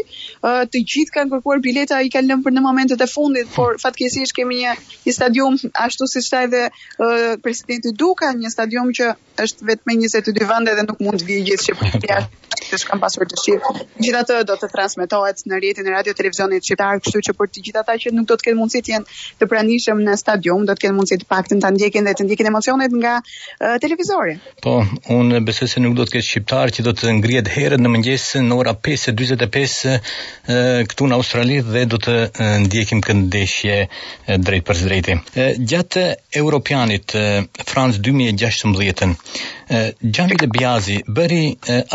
Të 0.75 0.85
gjithë 0.95 1.17
kanë 1.19 1.35
kërkuar 1.35 1.63
bileta, 1.65 2.01
i 2.07 2.13
kanë 2.15 2.31
lënë 2.33 2.47
për 2.47 2.57
në 2.57 2.65
momentet 2.65 3.05
e 3.05 3.09
fundit, 3.13 3.49
por 3.55 3.79
fatkeqësisht 3.83 4.35
kemi 4.39 4.61
një, 4.63 4.75
një 5.07 5.17
stadium 5.17 5.59
ashtu 5.87 6.09
siç 6.15 6.29
tha 6.33 6.43
edhe 6.49 6.65
uh, 6.71 7.35
presidenti 7.43 7.93
Duka, 8.01 8.31
një 8.35 8.51
stadium 8.53 8.91
që 8.95 9.13
është 9.45 9.69
vetëm 9.69 9.93
20 10.05 10.24
të 10.27 10.35
dy 10.39 10.47
vende 10.51 10.75
dhe 10.79 10.87
nuk 10.91 11.03
mund 11.07 11.23
të 11.25 11.31
vijë 11.31 11.47
gjithë 11.51 11.77
po 11.81 11.91
Shqipëria. 11.91 12.64
që 12.83 12.89
kanë 12.91 13.03
pasur 13.03 13.27
dëshirë. 13.31 13.73
Gjithatë 14.05 14.37
do 14.49 14.57
të 14.61 14.69
transmetohet 14.73 15.43
në 15.51 15.59
rrjetin 15.61 15.89
e 15.91 15.95
radio 15.95 16.15
televizionit 16.19 16.67
shqiptar, 16.67 17.01
kështu 17.05 17.23
që 17.29 17.35
për 17.39 17.51
të 17.55 17.63
gjithë 17.69 17.83
ata 17.83 17.97
që 18.03 18.13
nuk 18.17 18.29
do 18.31 18.39
të 18.39 18.47
kenë 18.49 18.61
mundësi 18.61 18.83
të 18.87 18.93
jenë 18.95 19.19
të 19.43 19.49
pranishëm 19.53 20.03
në 20.09 20.17
stadium, 20.21 20.65
do 20.69 20.75
të 20.79 20.85
kenë 20.87 20.97
mundësi 20.99 21.21
të 21.23 21.29
paktën 21.31 21.63
ta 21.65 21.71
ndjekin 21.75 22.09
dhe 22.09 22.15
të 22.19 22.27
ndjekin 22.29 22.51
emocionet 22.51 22.95
nga 22.95 23.15
televizori. 23.85 24.37
Po, 24.63 24.77
unë 25.19 25.43
besoj 25.49 25.71
se 25.75 25.85
nuk 25.85 25.97
do 25.99 26.07
të 26.07 26.17
ketë 26.17 26.29
shqiptar 26.31 26.75
që 26.77 26.87
do 26.89 26.95
të 26.99 27.15
ngrihet 27.21 27.51
herët 27.55 27.83
në 27.85 27.95
mëngjes 27.97 28.29
në 28.49 28.59
ora 28.61 28.75
5:45 28.75 29.99
këtu 30.91 31.11
në 31.11 31.19
Australi 31.19 31.61
dhe 31.73 31.85
do 31.95 32.01
të 32.05 32.17
ndjekim 32.67 33.03
këtë 33.05 33.21
ndeshje 33.25 33.79
drejt 34.47 34.67
për 34.69 34.85
drejtë. 34.89 35.19
Gjatë 35.71 36.05
Europianit 36.43 37.15
France 37.69 38.01
2016-ën, 38.05 39.13
Gianni 40.15 40.37
De 40.43 40.47
Biasi 40.53 40.99
bëri 41.17 41.45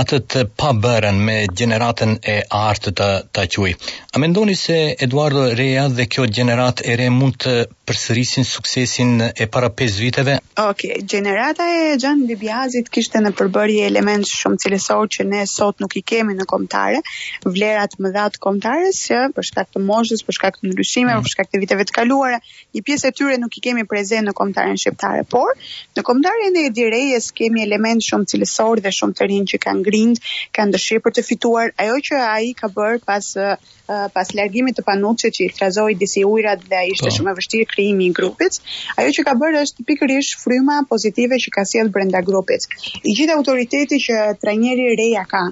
atë 0.02 0.18
të 0.34 0.42
pa 0.58 0.69
bërën 0.78 1.18
me 1.24 1.36
gjeneratën 1.54 2.18
e 2.26 2.36
artë 2.50 2.92
të 3.00 3.08
të 3.36 3.46
quaj. 3.56 3.72
A 4.14 4.22
mendoni 4.22 4.56
se 4.56 4.76
Eduardo 5.02 5.48
Reja 5.56 5.88
dhe 5.90 6.06
kjo 6.06 6.26
gjeneratë 6.28 6.84
e 6.92 6.96
re 7.00 7.08
mund 7.14 7.38
të 7.44 7.54
përsërisin 7.90 8.46
suksesin 8.46 9.16
e 9.34 9.48
para 9.50 9.70
5 9.72 9.98
viteve? 10.04 10.36
Ok, 10.62 10.84
gjenerata 11.10 11.66
e 11.74 11.96
Gjan 12.02 12.26
Bibiazit 12.30 12.90
kishte 12.94 13.22
në 13.24 13.32
përbërje 13.40 13.86
element 13.88 14.28
shumë 14.30 14.60
cilësor 14.66 15.08
që 15.18 15.26
ne 15.30 15.44
sot 15.50 15.80
nuk 15.82 15.96
i 15.98 16.04
kemi 16.06 16.36
në 16.38 16.46
komtare, 16.52 17.00
vlerat 17.48 17.96
më 18.04 18.12
dhatë 18.18 18.42
komtare, 18.44 18.92
se 18.94 19.24
për 19.36 19.48
shkak 19.52 19.72
të 19.74 19.82
moshës, 19.88 20.22
për 20.28 20.38
shkak 20.40 20.60
të 20.60 20.70
ndryshime, 20.74 21.16
mm. 21.16 21.24
për 21.26 21.34
shkak 21.36 21.50
të 21.54 21.62
viteve 21.64 21.86
të 21.90 21.96
kaluara, 21.98 22.42
një 22.76 22.84
pjesë 22.86 23.10
e 23.10 23.16
tyre 23.22 23.40
nuk 23.42 23.58
i 23.58 23.66
kemi 23.70 23.88
preze 23.90 24.22
në 24.22 24.36
komtare 24.38 24.76
në 24.76 24.82
shqiptare, 24.84 25.24
por 25.32 25.54
në 25.98 26.06
komtare 26.10 26.52
në 26.54 26.68
edirejes 26.70 27.32
kemi 27.40 27.64
element 27.66 28.06
shumë 28.06 28.30
cilësor 28.34 28.84
dhe 28.86 28.94
shumë 29.00 29.18
të 29.22 29.30
rinë 29.34 29.54
që 29.54 29.62
kanë 29.66 29.86
grind, 29.88 30.22
kanë 30.60 30.76
dëshirë 30.76 31.02
për 31.06 31.14
të 31.18 31.22
fituar. 31.28 31.72
Ajo 31.84 32.00
që 32.08 32.20
ai 32.24 32.50
ka 32.62 32.70
bërë 32.76 33.00
pas 33.10 33.28
uh, 33.46 34.08
pas 34.18 34.32
largimit 34.40 34.76
të 34.80 34.86
panuçit 34.90 35.36
që 35.38 35.46
i 35.48 35.54
trazoi 35.60 35.96
disi 36.02 36.26
ujrat 36.32 36.66
dhe 36.74 36.82
ishte 36.94 37.10
po. 37.10 37.16
shumë 37.20 37.34
e 37.34 37.36
vështirë 37.40 37.70
krijimi 37.74 38.10
i 38.12 38.16
grupit, 38.20 38.60
ajo 39.00 39.16
që 39.18 39.28
ka 39.30 39.38
bërë 39.44 39.64
është 39.68 39.88
pikërisht 39.92 40.42
fryma 40.44 40.82
pozitive 40.92 41.40
që 41.46 41.56
ka 41.58 41.66
sjell 41.72 41.94
brenda 41.96 42.24
grupit. 42.32 42.68
I 42.78 43.16
gjithë 43.18 43.40
autoriteti 43.40 44.04
që 44.10 44.22
trajneri 44.44 44.92
Reja 45.00 45.26
ka 45.34 45.46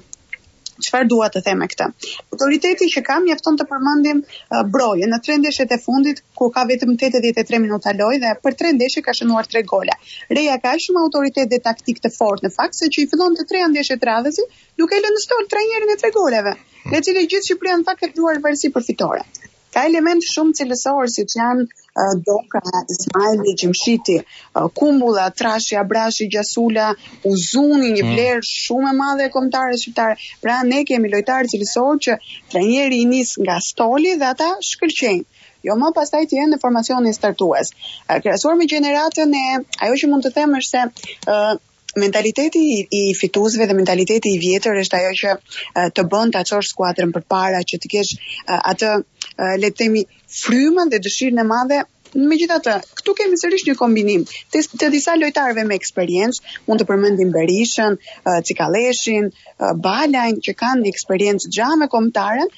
çfarë 0.85 1.07
dua 1.11 1.27
të 1.35 1.41
them 1.45 1.61
me 1.63 1.67
këtë. 1.71 1.85
Autoriteti 2.35 2.87
që 2.95 3.01
kam 3.09 3.23
mjafton 3.27 3.57
të 3.61 3.65
përmendim 3.71 4.19
uh, 4.25 4.61
broje 4.75 5.09
në 5.13 5.19
tre 5.27 5.37
ndeshjet 5.43 5.73
e 5.75 5.79
fundit 5.85 6.21
ku 6.41 6.49
ka 6.57 6.65
vetëm 6.71 6.93
83 7.05 7.61
minuta 7.65 7.93
lojë 8.01 8.19
dhe 8.25 8.35
për 8.45 8.57
tre 8.61 8.73
ndeshje 8.77 9.03
ka 9.07 9.15
shënuar 9.21 9.49
tre 9.53 9.63
gola. 9.73 9.97
Reja 10.39 10.59
ka 10.65 10.75
shumë 10.85 11.03
autoritet 11.05 11.51
dhe 11.55 11.61
taktik 11.69 12.01
të 12.05 12.13
fortë 12.19 12.47
në 12.49 12.53
fakt 12.59 12.81
se 12.81 12.91
që 12.95 13.03
i 13.05 13.09
fillon 13.13 13.37
të 13.39 13.47
tre 13.53 13.65
ndeshjet 13.73 14.07
radhësi, 14.11 14.47
duke 14.83 15.01
lënë 15.03 15.17
në 15.19 15.25
stol 15.27 15.51
trajnerin 15.55 15.95
e 15.95 15.99
tre 16.03 16.13
goleve, 16.19 16.55
hm. 16.79 16.89
me 16.95 17.03
cilë 17.09 17.27
gjithë 17.33 17.59
në 17.79 17.83
fakt 17.91 18.03
ka 18.05 18.13
luajtur 18.15 18.47
varësi 18.49 18.73
përfitore 18.79 19.25
ka 19.75 19.81
element 19.89 20.23
shumë 20.33 20.55
cilësor 20.59 21.09
si 21.13 21.23
që 21.31 21.39
janë 21.41 21.65
doka, 22.27 22.61
smajli, 22.97 23.53
gjimshiti, 23.61 24.15
kumbula, 24.53 24.69
kumbulla, 24.79 25.25
trashi, 25.39 25.77
abrashi, 25.81 26.27
gjasula, 26.35 26.85
uzuni, 27.31 27.89
një 27.97 28.03
hmm. 28.05 28.11
vlerë 28.13 28.47
shumë 28.49 28.91
e 28.91 28.97
madhe 28.99 29.25
e 29.29 29.33
komtare 29.33 29.79
shqiptare. 29.81 30.19
Pra 30.45 30.59
ne 30.71 30.83
kemi 30.91 31.11
lojtarë 31.15 31.51
cilësor 31.55 31.99
që 32.07 32.17
trenjeri 32.53 33.01
i 33.03 33.07
nisë 33.13 33.47
nga 33.47 33.57
stoli 33.69 34.15
dhe 34.21 34.29
ata 34.33 34.51
shkëlqenjë 34.71 35.45
jo 35.67 35.75
më 35.81 35.87
pastaj 35.95 36.23
të 36.31 36.37
jenë 36.37 36.53
në 36.53 36.59
formacionin 36.61 37.15
startues. 37.17 37.73
Krasuar 38.27 38.55
me 38.59 38.67
gjeneratën 38.71 39.33
e, 39.39 39.45
ajo 39.83 39.97
që 40.03 40.11
mund 40.11 40.27
të 40.29 40.35
them 40.35 40.55
është 40.61 40.69
se 40.69 41.55
Mentaliteti 41.95 42.59
i 42.91 43.13
fituesve 43.15 43.65
dhe 43.65 43.73
mentaliteti 43.77 44.33
i 44.35 44.39
vjetër 44.41 44.81
është 44.81 44.97
ajo 44.99 45.13
që 45.21 45.87
të 45.97 46.05
bën 46.13 46.33
ta 46.35 46.43
çosh 46.49 46.73
skuadrën 46.73 47.13
përpara 47.17 47.63
që 47.71 47.79
të 47.85 47.91
kesh 47.93 48.31
atë 48.57 48.91
le 49.61 49.69
të 49.71 49.79
themi 49.83 50.03
frymën 50.41 50.91
dhe 50.93 50.99
dëshirën 51.07 51.43
e 51.43 51.47
madhe 51.53 51.79
Me 52.17 52.33
gjitha 52.41 52.55
të, 52.65 52.71
këtu 52.99 53.13
kemi 53.17 53.37
sërish 53.39 53.63
një 53.65 53.73
kombinim 53.79 54.21
të, 54.53 54.61
të 54.81 54.87
disa 54.93 55.13
lojtarve 55.23 55.61
me 55.71 55.75
eksperiencë, 55.79 56.53
mund 56.69 56.81
të 56.81 56.85
përmendim 56.91 57.33
Berishën, 57.33 57.97
Cikaleshin, 58.49 59.27
Balajn, 59.83 60.39
që 60.47 60.55
kanë 60.61 60.81
një 60.87 60.93
eksperiencë 60.95 61.51
gja 61.57 61.67
me 61.81 61.87
komtaren, 61.91 62.49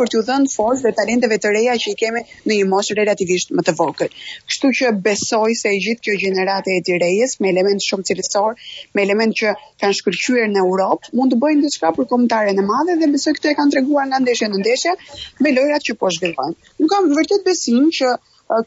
për 0.00 0.10
të 0.14 0.20
dhënë 0.28 0.52
forës 0.56 0.82
dhe 0.84 0.92
talenteve 0.98 1.38
të 1.44 1.52
reja 1.56 1.78
që 1.84 1.88
i 1.94 1.94
kemi 2.02 2.24
në 2.50 2.58
një 2.58 2.66
moshë 2.74 2.98
relativisht 2.98 3.54
më 3.56 3.64
të 3.70 3.74
vokët. 3.80 4.18
Kështu 4.52 4.72
që 4.80 4.92
besoj 5.08 5.56
se 5.62 5.72
i 5.78 5.80
gjithë 5.86 6.04
kjo 6.08 6.18
generate 6.26 6.76
e 6.94 7.00
rejes 7.06 7.38
me 7.40 7.50
element 7.54 7.88
shumë 7.88 8.06
cilësor, 8.10 8.60
me 8.98 9.08
element 9.08 9.38
që 9.40 9.54
kanë 9.80 9.98
shkërqyër 10.02 10.52
në 10.58 10.62
Europë, 10.66 11.14
mund 11.22 11.32
të 11.36 11.40
bëjnë 11.46 11.62
në 11.68 11.72
shka 11.78 11.94
për 12.02 12.10
komtaren 12.12 12.60
e 12.64 12.68
madhe 12.74 12.98
dhe 13.00 13.10
besoj 13.16 13.34
këtë 13.40 13.54
e 13.54 13.56
kanë 13.62 13.76
treguar 13.78 14.12
nga 14.12 14.20
ndeshe 14.26 14.52
në 14.52 14.60
ndeshe 14.66 14.94
me 15.40 15.56
lojrat 15.56 15.88
që 15.90 15.98
po 16.04 16.12
zhvillojnë. 16.18 16.58
Nuk 16.84 16.94
kam 16.96 17.12
vërtet 17.16 17.48
besim 17.48 17.88
që 18.00 18.14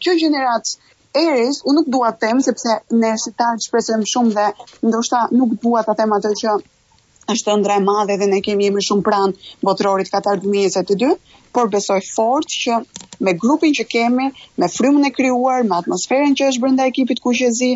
kjo 0.04 0.14
gjeneratë 0.20 0.86
Eris, 1.18 1.58
unë 1.66 1.80
nuk 1.80 1.88
dua 1.94 2.10
të 2.14 2.26
them 2.28 2.42
sepse 2.46 2.74
ne 3.02 3.10
si 3.22 3.32
tash 3.42 3.70
shpresojmë 3.70 4.10
shumë 4.12 4.34
dhe 4.38 4.48
ndoshta 4.92 5.22
nuk 5.40 5.56
dua 5.64 5.82
ta 5.88 5.96
them 6.02 6.12
atë 6.18 6.34
që 6.42 6.58
është 7.34 7.56
të 7.64 7.72
e 7.76 7.80
madhe 7.86 8.16
dhe 8.20 8.28
ne 8.34 8.38
kemi 8.48 8.68
jemi 8.68 8.84
shumë 8.88 9.04
pranë 9.06 9.58
botërorit 9.70 10.12
Katar 10.14 10.40
2022, 10.44 11.10
por 11.58 11.72
besoj 11.74 11.98
fort 12.10 12.48
që 12.54 12.78
me 13.28 13.34
grupin 13.42 13.74
që 13.80 13.84
kemi, 13.94 14.28
me 14.62 14.70
frymën 14.72 15.10
e 15.10 15.12
krijuar, 15.18 15.64
me 15.68 15.76
atmosferën 15.82 16.38
që 16.40 16.48
është 16.52 16.64
brenda 16.64 16.86
ekipit 16.92 17.20
kuqezi, 17.24 17.72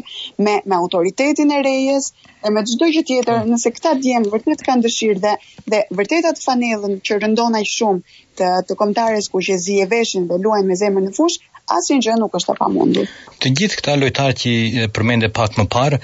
me 0.46 0.56
me 0.72 0.78
autoritetin 0.80 1.52
e 1.52 1.60
rejes 1.66 2.12
e 2.46 2.54
me 2.56 2.64
çdo 2.70 2.92
gjë 2.94 3.04
tjetër, 3.10 3.42
nëse 3.50 3.74
këta 3.76 3.96
djem 4.04 4.30
vërtet 4.36 4.64
kanë 4.70 4.86
dëshirë 4.86 5.22
dhe 5.26 5.34
dhe 5.74 5.82
vërtet 6.02 6.30
atë 6.32 6.46
fanellën 6.46 6.96
që 7.10 7.20
rëndon 7.26 7.58
aq 7.64 7.72
shumë 7.76 8.18
të 8.42 8.54
të 8.70 8.80
kombëtarës 8.84 9.32
kuqezi 9.34 9.82
e 9.84 9.90
veshin 9.96 10.30
dhe 10.32 10.40
luajnë 10.46 10.68
me 10.72 10.80
zemër 10.86 11.10
në 11.10 11.16
fushë, 11.20 11.44
asnjë 11.70 12.02
gjë 12.08 12.16
nuk 12.22 12.36
është 12.40 12.54
e 12.56 12.60
pamundur. 12.62 13.12
Të 13.42 13.52
gjithë 13.60 13.82
këta 13.82 13.98
lojtarë 14.02 14.38
që 14.44 14.56
përmende 14.98 15.32
pak 15.40 15.60
më 15.62 15.68
parë, 15.76 16.00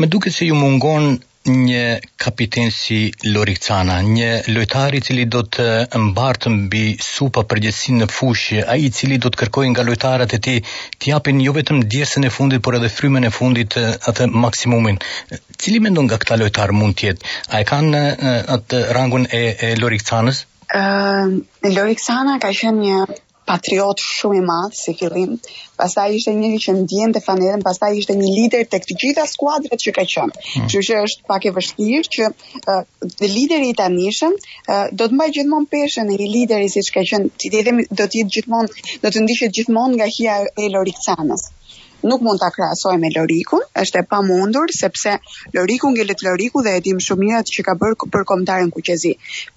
më 0.00 0.10
duket 0.14 0.36
se 0.36 0.48
ju 0.48 0.56
mungon 0.60 1.16
një 1.48 1.84
kapiten 2.22 2.68
si 2.76 2.96
Loricana, 3.32 4.00
një 4.04 4.32
lojtar 4.52 4.94
i 4.98 4.98
cili 5.00 5.22
do 5.32 5.40
të 5.56 5.68
mbartë 6.02 6.50
mbi 6.52 6.82
supa 7.00 7.44
përgjithësin 7.48 8.02
në 8.02 8.08
fushë, 8.12 8.58
a 8.68 8.76
i 8.76 8.90
cili 8.92 9.16
do 9.22 9.30
të 9.32 9.40
kërkojnë 9.44 9.70
nga 9.72 9.84
lojtarët 9.88 10.34
e 10.36 10.40
ti, 10.44 10.56
të 10.98 11.10
japin 11.14 11.40
jo 11.40 11.54
vetëm 11.56 11.80
djersën 11.94 12.28
e 12.28 12.32
fundit, 12.36 12.60
por 12.66 12.76
edhe 12.80 12.90
frymen 12.92 13.24
e 13.24 13.32
fundit 13.38 13.78
atë 13.80 14.26
maksimumin. 14.44 15.00
Cili 15.56 15.80
mendon 15.86 16.10
nga 16.10 16.18
këta 16.20 16.36
lojtar 16.42 16.74
mund 16.82 16.98
tjetë? 17.00 17.32
A 17.48 17.62
e 17.64 17.68
kanë 17.72 18.02
atë 18.58 18.82
rangun 18.98 19.24
e, 19.32 19.42
e 19.56 19.72
Loricanës? 19.80 20.44
Uh, 20.68 21.32
Loricana 21.64 22.36
ka 22.44 22.52
qenë 22.52 22.82
një 22.82 22.98
patriot 23.48 24.02
shumë 24.06 24.38
i 24.38 24.42
madh 24.48 24.74
si 24.78 24.92
fillim. 24.98 25.30
Pastaj 25.82 26.04
ishte 26.16 26.34
një 26.40 26.50
që 26.64 26.74
ndjente 26.82 27.22
fanerën, 27.28 27.64
pastaj 27.68 27.90
ishte 28.00 28.16
një 28.20 28.32
lider 28.38 28.66
tek 28.74 28.86
të 28.90 28.96
gjitha 29.02 29.24
skuadrat 29.32 29.84
që 29.86 29.94
ka 29.98 30.04
qenë. 30.14 30.44
Hmm. 30.50 30.68
Kështu 30.72 30.84
që, 30.88 31.00
është 31.08 31.28
pak 31.32 31.48
e 31.48 31.54
vështirë 31.56 32.14
që 32.16 32.30
uh, 32.30 32.82
lideri 33.36 33.70
i 33.72 33.76
tanishëm 33.80 34.36
uh, 34.36 34.86
do 35.00 35.06
të 35.10 35.18
mbajë 35.18 35.36
gjithmonë 35.38 35.70
peshën 35.76 36.14
e 36.16 36.20
një 36.22 36.30
lideri 36.36 36.72
siç 36.76 36.90
ka 36.98 37.06
qenë, 37.12 37.30
ti 37.40 37.52
themi 37.56 37.88
do 37.92 38.04
të 38.10 38.22
jetë 38.22 38.36
gjithmonë 38.38 38.98
do 39.06 39.12
të 39.16 39.24
ndiqet 39.26 39.56
gjithmonë 39.60 40.00
nga 40.00 40.10
hija 40.18 40.40
e 40.64 40.70
Lorikcanës 40.76 41.48
nuk 42.04 42.20
mund 42.22 42.38
ta 42.40 42.50
krahasoj 42.54 42.96
me 43.02 43.10
Lorikun, 43.14 43.62
është 43.82 43.98
e 44.00 44.04
pamundur 44.10 44.72
sepse 44.78 45.14
Loriku 45.56 45.90
ngelet 45.94 46.22
Loriku 46.26 46.62
dhe 46.66 46.76
e 46.78 46.84
dim 46.86 47.00
shumë 47.06 47.22
mirë 47.24 47.38
atë 47.40 47.56
që 47.56 47.64
ka 47.68 47.74
bërë 47.80 48.10
për 48.16 48.24
komtarin 48.30 48.70
Kuqezi. 48.74 49.12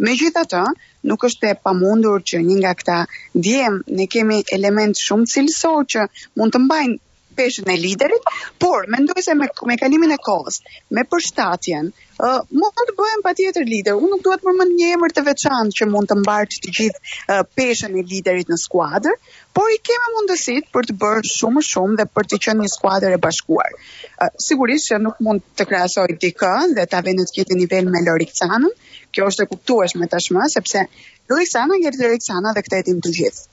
Megjithatë, 0.07 0.63
nuk 1.11 1.25
është 1.29 1.51
e 1.51 1.59
pamundur 1.67 2.25
që 2.31 2.41
një 2.47 2.55
nga 2.61 2.73
këta 2.81 2.97
djem 3.45 3.79
ne 4.01 4.07
kemi 4.15 4.41
element 4.59 5.03
shumë 5.07 5.31
cilësor 5.35 5.87
që 5.95 6.07
mund 6.39 6.55
të 6.57 6.63
mbajnë 6.65 6.97
peshën 7.39 7.67
e 7.71 7.75
liderit, 7.79 8.25
por 8.63 8.87
mendoj 8.95 9.21
se 9.25 9.33
me 9.39 9.47
me 9.71 9.75
kalimin 9.83 10.13
e 10.15 10.17
kohës, 10.27 10.57
me 10.97 11.03
përshtatjen, 11.13 11.89
uh, 12.27 12.39
mund 12.61 12.81
të 12.89 12.95
bëhem 12.99 13.23
patjetër 13.27 13.67
lider. 13.73 13.95
Unë 13.99 14.09
nuk 14.13 14.23
dua 14.27 14.37
të 14.41 14.47
përmend 14.47 14.75
një 14.81 14.89
emër 14.97 15.15
të 15.17 15.23
veçantë 15.29 15.77
që 15.79 15.87
mund 15.93 16.11
të 16.11 16.17
mbartë 16.23 16.61
të 16.65 16.73
gjithë 16.79 17.13
uh, 17.35 17.43
peshën 17.59 17.97
e 18.01 18.05
liderit 18.13 18.51
në 18.53 18.59
skuadër, 18.65 19.17
por 19.59 19.73
i 19.75 19.79
kemë 19.89 20.11
mundësitë 20.17 20.71
për 20.75 20.89
të 20.91 20.97
bërë 21.05 21.25
shumë 21.35 21.59
më 21.61 21.65
shumë 21.71 21.99
dhe 22.01 22.07
për 22.19 22.29
të 22.33 22.41
qenë 22.47 22.65
një 22.67 22.73
skuadër 22.75 23.17
e 23.17 23.21
bashkuar. 23.27 23.79
Uh, 23.79 24.29
sigurisht 24.49 24.91
që 24.91 25.01
nuk 25.07 25.23
mund 25.27 25.45
të 25.59 25.67
krahasoj 25.71 26.07
dikë 26.25 26.53
dhe 26.79 26.87
ta 26.95 27.03
vënë 27.07 27.21
në 27.23 27.29
të 27.31 27.37
njëjtin 27.39 27.63
nivel 27.63 27.91
me 27.95 28.03
Loriksanën. 28.09 28.69
Kjo 29.11 29.25
është 29.27 29.43
e 29.43 29.47
kuptueshme 29.51 30.07
tashmë 30.13 30.45
sepse 30.57 30.85
Loriksana 31.31 31.79
ngjerë 31.81 31.99
Loriksana 32.05 32.53
dhe 32.55 32.61
këtë 32.67 32.77
e 32.77 32.85
dim 32.91 33.01
të 33.07 33.11
gjithë. 33.17 33.50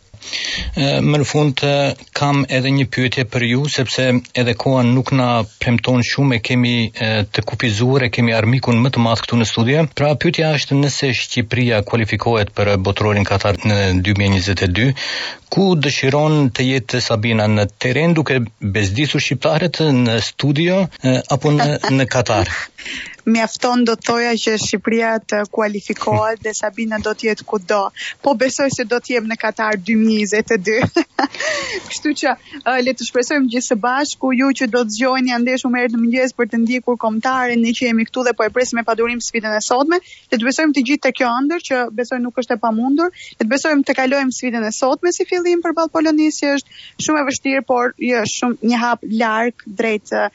Më 0.79 1.21
në 1.23 1.27
fund 1.29 1.61
kam 2.19 2.43
edhe 2.55 2.71
një 2.77 2.87
pyetje 2.95 3.25
për 3.35 3.45
ju 3.49 3.63
sepse 3.75 4.05
edhe 4.43 4.55
koha 4.63 4.83
nuk 4.87 5.13
na 5.17 5.29
premton 5.63 6.03
shumë 6.11 6.37
e 6.37 6.41
kemi 6.49 6.73
të 7.37 7.45
kufizuar 7.51 8.07
e 8.07 8.11
kemi 8.17 8.35
armikun 8.39 8.81
më 8.85 8.93
të 8.97 9.05
madh 9.07 9.25
këtu 9.25 9.39
në 9.41 9.49
studio. 9.53 9.85
Pra 10.01 10.13
pyetja 10.25 10.51
është 10.59 10.79
nëse 10.83 11.11
Shqipëria 11.21 11.83
kualifikohet 11.89 12.53
për 12.59 12.73
botrorin 12.89 13.27
Katar 13.29 13.59
në 13.65 13.79
2022, 14.09 14.89
ku 15.53 15.71
dëshiron 15.87 16.51
të 16.57 16.69
jetë 16.73 17.03
Sabina 17.09 17.47
në 17.51 17.69
teren 17.83 18.15
duke 18.19 18.41
bezdisur 18.79 19.23
shqiptarët 19.25 19.83
në 20.03 20.19
studio 20.31 20.83
apo 21.37 21.55
në 21.59 21.71
në 22.01 22.09
Katar? 22.17 22.53
mjafton 23.33 23.85
do 23.85 23.95
të 23.97 24.07
thoja 24.09 24.33
që 24.43 24.55
Shqipëria 24.65 25.13
të 25.31 25.41
kualifikohet 25.53 26.41
dhe 26.45 26.53
Sabina 26.57 26.99
do 27.05 27.13
të 27.15 27.29
jetë 27.29 27.47
kudo. 27.49 27.81
Po 28.25 28.35
besoj 28.41 28.69
se 28.73 28.85
do 28.93 28.99
të 29.03 29.15
jem 29.19 29.29
në 29.31 29.37
Katar 29.41 29.79
2022. 29.91 31.05
Kështu 31.91 32.13
që 32.23 32.35
uh, 32.35 32.77
le 32.87 32.95
të 32.97 33.09
shpresojmë 33.09 33.51
gjithë 33.55 33.67
së 33.69 33.79
bashku 33.85 34.33
ju 34.37 34.51
që 34.63 34.69
do 34.73 34.83
të 34.89 34.97
zgjojeni 34.97 35.35
andej 35.37 35.59
shumë 35.63 35.83
herë 35.83 35.95
në 35.97 36.03
mëngjes 36.07 36.35
për 36.39 36.51
të 36.53 36.61
ndjekur 36.63 36.99
kombëtarin, 37.05 37.63
ne 37.63 37.75
që 37.77 37.91
jemi 37.91 38.07
këtu 38.09 38.25
dhe 38.29 38.35
po 38.39 38.47
e 38.49 38.53
presim 38.57 38.81
me 38.81 38.87
padurim 38.89 39.21
sfidën 39.23 39.57
e 39.59 39.63
sotme. 39.69 40.01
Le 40.33 40.39
të 40.41 40.49
besojmë 40.49 40.77
të 40.79 40.85
gjithë 40.91 41.07
te 41.09 41.15
kjo 41.21 41.31
ëndër 41.43 41.67
që 41.69 41.83
besoj 42.01 42.21
nuk 42.25 42.41
është 42.43 42.57
e 42.59 42.63
pamundur. 42.65 43.13
Le 43.37 43.45
të 43.45 43.51
besojmë 43.53 43.85
të 43.89 43.97
kalojmë 44.01 44.37
sfidën 44.39 44.67
e 44.67 44.73
sotme 44.79 45.13
si 45.17 45.27
fillim 45.29 45.63
përballë 45.65 45.93
Polonisë, 45.99 46.55
është 46.57 47.05
shumë 47.05 47.23
e 47.23 47.27
vështirë, 47.29 47.65
por 47.69 47.95
jo 48.11 48.23
shumë 48.39 48.71
një 48.73 48.83
hap 48.83 49.07
larg 49.21 49.65
drejt 49.79 50.15
uh, 50.15 50.29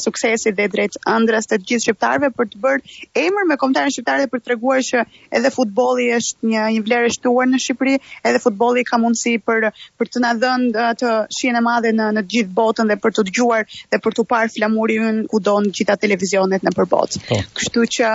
suksesit 0.00 0.56
dhe 0.58 0.68
drejt 0.72 0.98
ëndrës 1.14 1.48
të 1.50 1.60
gjithë 1.66 1.86
shqiptarëve 1.86 2.32
për 2.40 2.50
të 2.54 2.60
bërë 2.62 2.94
emër 3.26 3.46
me 3.50 3.56
kombëtarin 3.60 3.92
shqiptar 3.94 4.22
dhe 4.22 4.28
për 4.32 4.42
treguar 4.46 4.80
që 4.86 5.02
edhe 5.36 5.50
futbolli 5.52 6.06
është 6.16 6.48
një 6.52 6.64
një 6.76 6.82
vlerë 6.86 7.10
e 7.10 7.14
shtuar 7.16 7.48
në 7.50 7.60
Shqipëri, 7.64 7.96
edhe 8.30 8.40
futbolli 8.42 8.84
ka 8.88 8.98
mundësi 9.02 9.34
për 9.44 9.68
për 10.00 10.10
të 10.14 10.22
na 10.24 10.32
dhënë 10.44 10.84
atë 10.86 11.12
shijen 11.36 11.58
e 11.60 11.62
madhe 11.66 11.92
në 11.96 12.08
në 12.16 12.22
të 12.22 12.34
gjithë 12.34 12.54
botën 12.60 12.90
dhe 12.92 12.96
për 13.04 13.14
të 13.18 13.24
dëgjuar 13.28 13.68
dhe 13.94 14.00
për 14.06 14.16
të 14.18 14.26
parë 14.32 14.52
flamurin 14.56 15.20
ku 15.32 15.40
do 15.48 15.56
në 15.66 15.72
gjitha 15.78 15.96
televizionet 16.04 16.64
në 16.66 16.72
përbot. 16.78 17.18
Po. 17.28 17.40
Kështu 17.60 17.84
që 17.98 18.10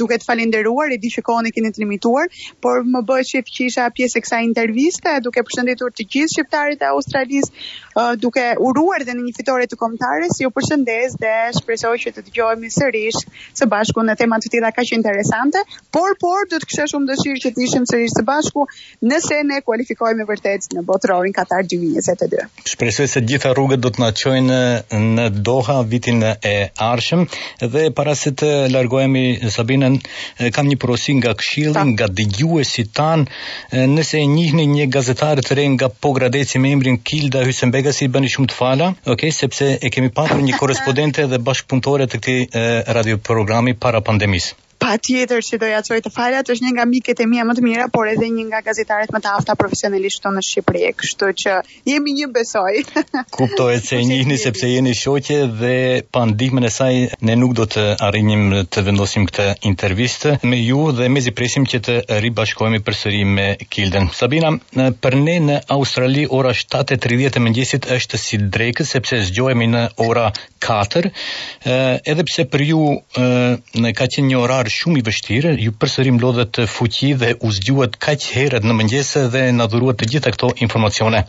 duke 0.00 0.16
të 0.22 0.28
falinderuar 0.30 0.94
i 0.96 1.00
di 1.02 1.12
që 1.16 1.24
kohën 1.28 1.50
e 1.50 1.54
keni 1.56 1.72
të 1.76 1.82
limituar, 1.84 2.30
por 2.64 2.80
më 2.94 3.04
bëhet 3.10 3.32
që 3.34 3.44
qisha 3.56 3.88
pjesë 3.98 4.20
e 4.20 4.24
kësaj 4.26 4.42
interviste 4.48 5.16
duke 5.26 5.44
përshëndetur 5.48 5.92
të 5.96 6.06
gjithë 6.14 6.34
shqiptarët 6.38 6.86
e 6.86 6.90
Australisë, 6.94 7.68
duke 8.24 8.46
uruar 8.70 9.04
dhe 9.06 9.12
në 9.16 9.28
një 9.28 9.36
fitore 9.36 9.66
të 9.68 9.78
kombëtare, 9.80 10.30
si 10.34 10.44
ju 10.46 10.50
përshëndes 10.56 11.16
dhe 11.22 11.34
shpresoj 11.60 11.94
që 12.06 12.14
të 12.16 12.26
dëgjohemi 12.30 12.72
sërish 12.74 13.22
së 13.66 13.70
bashku 13.72 14.00
në 14.06 14.14
tema 14.20 14.38
të 14.40 14.50
tjera 14.54 14.70
kaq 14.72 14.92
interesante, 14.96 15.58
por 15.92 16.14
por 16.22 16.46
do 16.50 16.58
të 16.62 16.66
kisha 16.70 16.86
shumë 16.92 17.08
dëshirë 17.10 17.42
që 17.44 17.50
të 17.56 17.62
ishim 17.66 17.86
sërish 17.90 18.14
së 18.16 18.22
bashku 18.28 18.64
nëse 19.10 19.38
ne 19.48 19.60
kualifikohemi 19.66 20.26
vërtet 20.28 20.68
në 20.76 20.82
botërorin 20.88 21.32
Katar 21.36 21.66
2022. 21.70 22.46
Shpresoj 22.72 23.06
se 23.12 23.20
të 23.22 23.26
gjitha 23.30 23.52
rrugët 23.56 23.82
do 23.86 23.90
të 23.94 24.02
na 24.04 24.10
çojnë 24.20 24.60
në 25.16 25.26
Doha 25.46 25.80
vitin 25.86 26.22
e 26.24 26.54
ardhshëm 26.90 27.26
dhe 27.74 27.86
para 27.98 28.14
se 28.20 28.30
të 28.32 28.50
largohemi 28.72 29.24
Sabinën 29.56 29.98
kam 30.56 30.70
një 30.70 30.78
porosi 30.82 31.14
nga 31.18 31.34
Këshilli, 31.38 31.82
nga 31.92 32.08
dëgjuesit 32.18 32.92
tan, 32.96 33.26
nëse 33.96 34.20
e 34.22 34.26
njihni 34.38 34.64
një 34.76 34.86
gazetar 34.98 35.42
të 35.44 35.58
re 35.58 35.66
nga 35.74 35.88
Pogradeci 35.88 36.58
me 36.58 36.72
emrin 36.76 36.98
Kilda 37.02 37.42
Hysenbegasi 37.46 38.06
i 38.08 38.12
bëni 38.14 38.30
shumë 38.32 38.50
të 38.52 38.58
fala, 38.60 38.90
okay, 39.14 39.30
sepse 39.32 39.70
e 39.82 39.90
kemi 39.90 40.08
pasur 40.14 40.42
një 40.42 40.58
korrespondente 40.60 41.26
dhe 41.26 41.38
bashkëpunëtore 41.48 42.06
të 42.08 42.20
këtij 42.22 42.40
eh, 42.42 42.92
radioprogrami 42.98 43.55
para 43.78 44.00
pandemis. 44.02 44.56
pa 44.86 44.94
tjetër 45.02 45.40
që 45.42 45.58
do 45.58 45.66
ja 45.68 45.80
qoj 45.82 45.96
të 46.04 46.12
falat, 46.14 46.50
është 46.52 46.62
një 46.64 46.70
nga 46.76 46.84
miket 46.86 47.20
e 47.20 47.26
mija 47.26 47.44
më 47.48 47.54
të 47.58 47.62
mira, 47.64 47.86
por 47.90 48.06
edhe 48.06 48.28
një 48.30 48.44
nga 48.52 48.60
gazetaret 48.62 49.10
më 49.10 49.18
të 49.24 49.32
afta 49.34 49.56
profesionalisht 49.58 50.20
të 50.22 50.30
në 50.36 50.42
Shqipëri, 50.46 50.92
kështu 51.00 51.30
që 51.42 51.54
jemi 51.90 52.12
një 52.20 52.28
besoj. 52.36 52.84
Kuptoj 53.34 53.72
e 53.74 53.80
që 53.82 53.98
një 54.06 54.20
një 54.30 54.36
sepse 54.38 54.70
jeni 54.70 54.92
shoqe 54.94 55.38
dhe 55.58 55.72
pa 56.14 56.22
ndihme 56.30 56.62
në 56.62 56.70
saj, 56.70 57.00
ne 57.26 57.34
nuk 57.40 57.56
do 57.58 57.66
të 57.74 57.84
arinjim 58.06 58.44
të 58.70 58.84
vendosim 58.86 59.26
këtë 59.26 59.48
intervistë 59.72 60.36
me 60.52 60.60
ju 60.62 60.84
dhe 61.00 61.08
me 61.16 61.24
zipresim 61.26 61.66
që 61.72 61.82
të 61.88 61.98
ribashkojme 62.22 62.78
për 62.86 62.98
sëri 63.00 63.24
me 63.32 63.48
Kilden. 63.66 64.06
Sabina, 64.20 64.54
për 64.78 65.18
ne 65.26 65.36
në 65.48 65.58
Australi 65.78 66.28
ora 66.38 66.54
7.30 66.54 67.40
e 67.40 67.44
mëngjesit 67.48 67.90
është 67.96 68.22
si 68.26 68.38
drejkë, 68.54 68.86
sepse 68.92 69.18
zgjohemi 69.32 69.66
në 69.74 69.82
ora 70.06 70.30
4, 70.66 71.06
eh, 71.06 71.76
edhe 72.06 72.22
pse 72.28 72.46
për 72.54 72.66
ju 72.70 72.82
eh, 73.18 73.78
në 73.82 73.94
ka 73.98 74.06
qenë 74.14 74.30
një 74.30 74.42
orar 74.46 74.70
shumë 74.76 75.00
i 75.02 75.04
vështirë, 75.06 75.52
ju 75.66 75.72
përsërim 75.82 76.18
lodhët 76.22 76.58
fuqi 76.70 77.12
dhe 77.20 77.32
u 77.46 77.50
zgjuat 77.56 77.96
kaq 78.02 78.26
herët 78.36 78.66
në 78.68 78.76
mëngjese 78.80 79.22
dhe 79.32 79.44
në 79.56 79.66
dhuruat 79.72 79.98
të 80.00 80.08
gjitha 80.12 80.32
këto 80.34 80.50
informacione. 80.66 81.22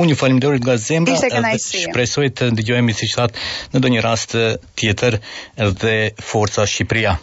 Unë 0.00 0.14
ju 0.14 0.18
falimderit 0.22 0.64
nga 0.66 0.76
zemra 0.84 1.14
dhe 1.14 1.54
shpresoj 1.62 2.28
të 2.40 2.50
ndëgjojemi 2.56 2.96
si 3.00 3.08
qëtë 3.12 3.48
në 3.72 3.80
ndonjë 3.82 3.96
një 3.98 4.04
rast 4.08 4.34
tjetër 4.78 5.18
dhe 5.82 5.94
forca 6.30 6.66
Shqipria. 6.70 7.14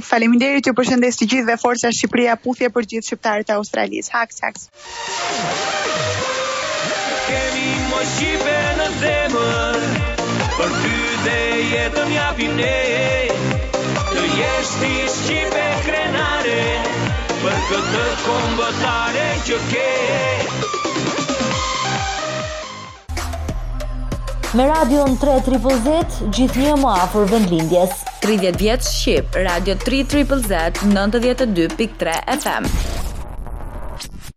Faleminderit 0.00 0.66
ju 0.66 0.72
përshëndes 0.78 1.18
të 1.20 1.26
gjithë 1.32 1.50
dhe 1.50 1.58
forca 1.62 1.90
Shqipria 1.92 2.36
puthje 2.44 2.70
për 2.74 2.86
gjithë 2.92 3.10
shqiptarët 3.12 3.52
e 3.52 3.58
Australisë. 3.60 4.12
Haks, 4.14 4.44
haks. 4.44 4.68
Kemi 7.26 7.68
më 7.90 8.02
shqipe 8.14 8.58
në 8.80 8.90
zemër, 9.00 9.82
për 10.60 10.78
ty 10.78 10.96
dhe 11.26 11.38
jetën 11.74 12.16
japin 12.20 12.60
e 12.68 13.21
jesh 14.36 14.70
ti 14.80 14.92
shqipe 15.14 15.64
krenare 15.86 16.58
Për 17.42 17.56
këtë 17.70 18.04
kombëtare 18.26 19.26
që 19.48 19.58
ke 19.72 19.90
Me 24.60 24.64
radio 24.68 25.04
në 25.08 25.18
3 25.22 25.34
triple 25.48 25.76
Z, 25.86 25.98
gjithë 26.36 26.64
një 26.66 26.74
më 26.82 26.90
afur 27.06 27.24
vendlindjes. 27.32 28.02
30 28.26 28.60
vjetë 28.60 28.90
Shqip, 28.92 29.38
radio 29.48 29.78
3 29.88 30.04
triple 30.12 30.42
Z, 30.44 30.84
92.3 30.92 32.18
FM. 32.38 32.91